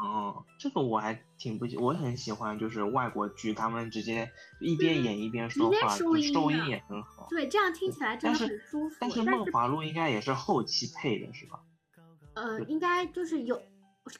[0.00, 4.30] 哦，这个我还挺不喜，我很喜欢，就是外国剧，他们直接
[4.60, 7.26] 一边演一边说话，就收音也很好。
[7.28, 8.96] 对，这样听起来真的很舒服。
[9.00, 11.60] 但是《梦华录》应该也是后期配的，是吧？
[12.34, 13.60] 呃，应该就是有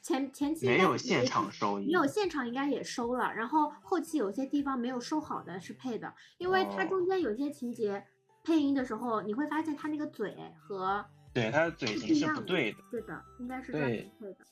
[0.03, 1.85] 前前期没有现场收音。
[1.85, 8.05] 没有现场应该也收了，然后后期有些地方没有收好的是配的，因为它哦中间有些情节
[8.43, 12.77] 配音的时候，你会发现他那个嘴和对，他的嘴型是是不对的。
[12.91, 14.45] 对的，应该是专对门配的。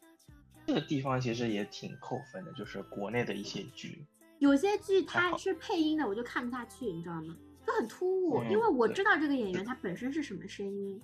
[0.68, 4.05] 这个地方其实也挺扣分的，就是国内的一些剧，
[4.39, 7.34] 有些剧它是配音的，我就看不下去，你知道吗？
[7.65, 11.01] 就很突兀，因为我知道这个演员他本身是什么声音，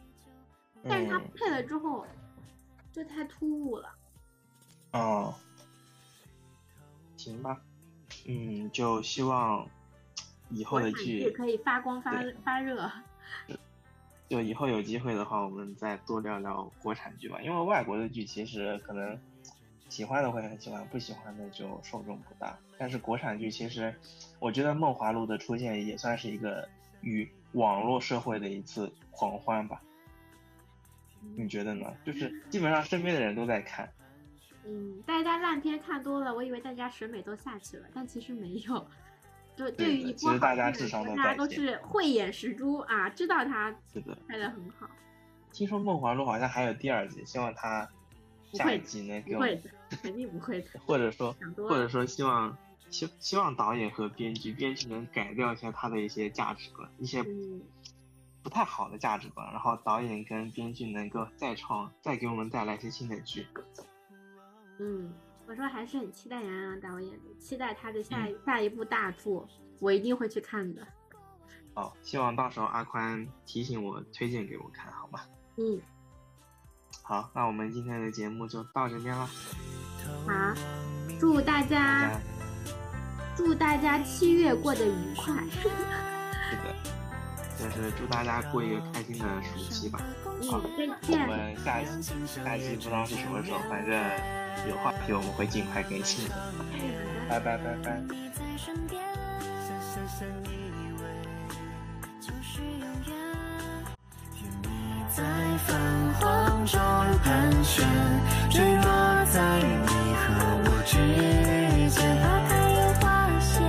[0.84, 2.06] 但是他配了之后
[2.92, 3.90] 就太突兀了。
[4.92, 5.34] 哦，
[7.16, 7.62] 行吧，
[8.28, 9.66] 嗯，就希望
[10.50, 12.12] 以后的剧可以发光发
[12.44, 12.92] 发热。
[14.28, 17.42] 就以后有机会的话，我们再多聊聊国产剧吧。
[17.42, 19.18] 因为外国的剧其实可能
[19.94, 22.58] 喜欢的会很喜欢，不喜欢的就受众不大。
[22.80, 23.94] 但是国产剧其实，
[24.40, 26.68] 我觉得《梦华录》的出现也算是一个
[27.02, 29.80] 与网络社会的一次狂欢吧。
[31.38, 31.94] 你觉得呢？
[32.04, 33.88] 就是基本上身边的人都在看。
[34.66, 38.88] 嗯，大家烂片看多了，我以为大家审美都下去了，但其实没有。
[39.56, 44.90] 对，对于一部好大家智商大家都是慧眼识珠啊，知道他是的拍的很好。
[45.52, 47.88] 听说《梦华录》好像还有第二季，希望他
[48.54, 49.62] 下一集能给我们，
[49.98, 50.80] 肯定不会的。
[50.86, 52.58] 或者说，或者说希望
[52.90, 57.24] 希希望导演和编剧，编剧能改掉一下他的一些价值观，一些
[58.42, 63.46] 不太好的价值观，然后导演跟编剧能够再创，再给我们带来一些新的剧。
[64.80, 65.14] 嗯。
[65.46, 69.46] 我说还是很期待杨洋导演的，期待他的下一、下一部大作，
[69.82, 70.88] 我一定会去看的。
[71.76, 75.20] 好，希望到时候阿宽提醒我推荐给我看，好吗？
[75.58, 75.82] 嗯。
[77.04, 79.30] 好，那我们今天的节目就到这边了。
[80.26, 80.54] 好，
[81.20, 82.12] 祝大家
[83.36, 85.34] 祝大家七月过得愉快。
[85.60, 85.70] 是
[86.64, 86.66] 的，
[87.60, 90.00] 就是祝大家过一个开心的暑期吧。
[90.50, 91.22] 好，再见。
[91.22, 93.94] 我们下一期下一期不知道是什么时候，反正。
[94.70, 96.36] 有话题我们会尽快更新的，
[97.28, 98.04] 拜拜拜拜。
[105.16, 105.22] 在
[105.68, 105.78] 泛
[106.20, 106.80] 黄中
[107.24, 107.86] 盘旋，
[108.50, 108.84] 坠落
[109.32, 109.88] 在你
[110.18, 110.26] 和
[110.66, 110.98] 我之
[111.88, 112.02] 间。
[112.18, 113.62] 花开又花谢，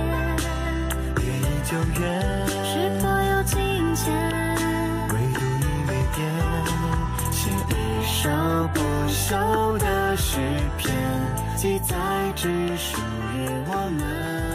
[1.21, 2.03] 月依旧圆，
[2.49, 4.11] 是否有金钱？
[5.09, 6.17] 唯独你没变，
[7.31, 7.37] 写
[7.69, 7.73] 一
[8.03, 8.27] 首
[8.73, 10.39] 不朽的诗
[10.79, 10.91] 篇，
[11.55, 11.95] 记载
[12.35, 12.97] 只属
[13.35, 14.54] 于我们。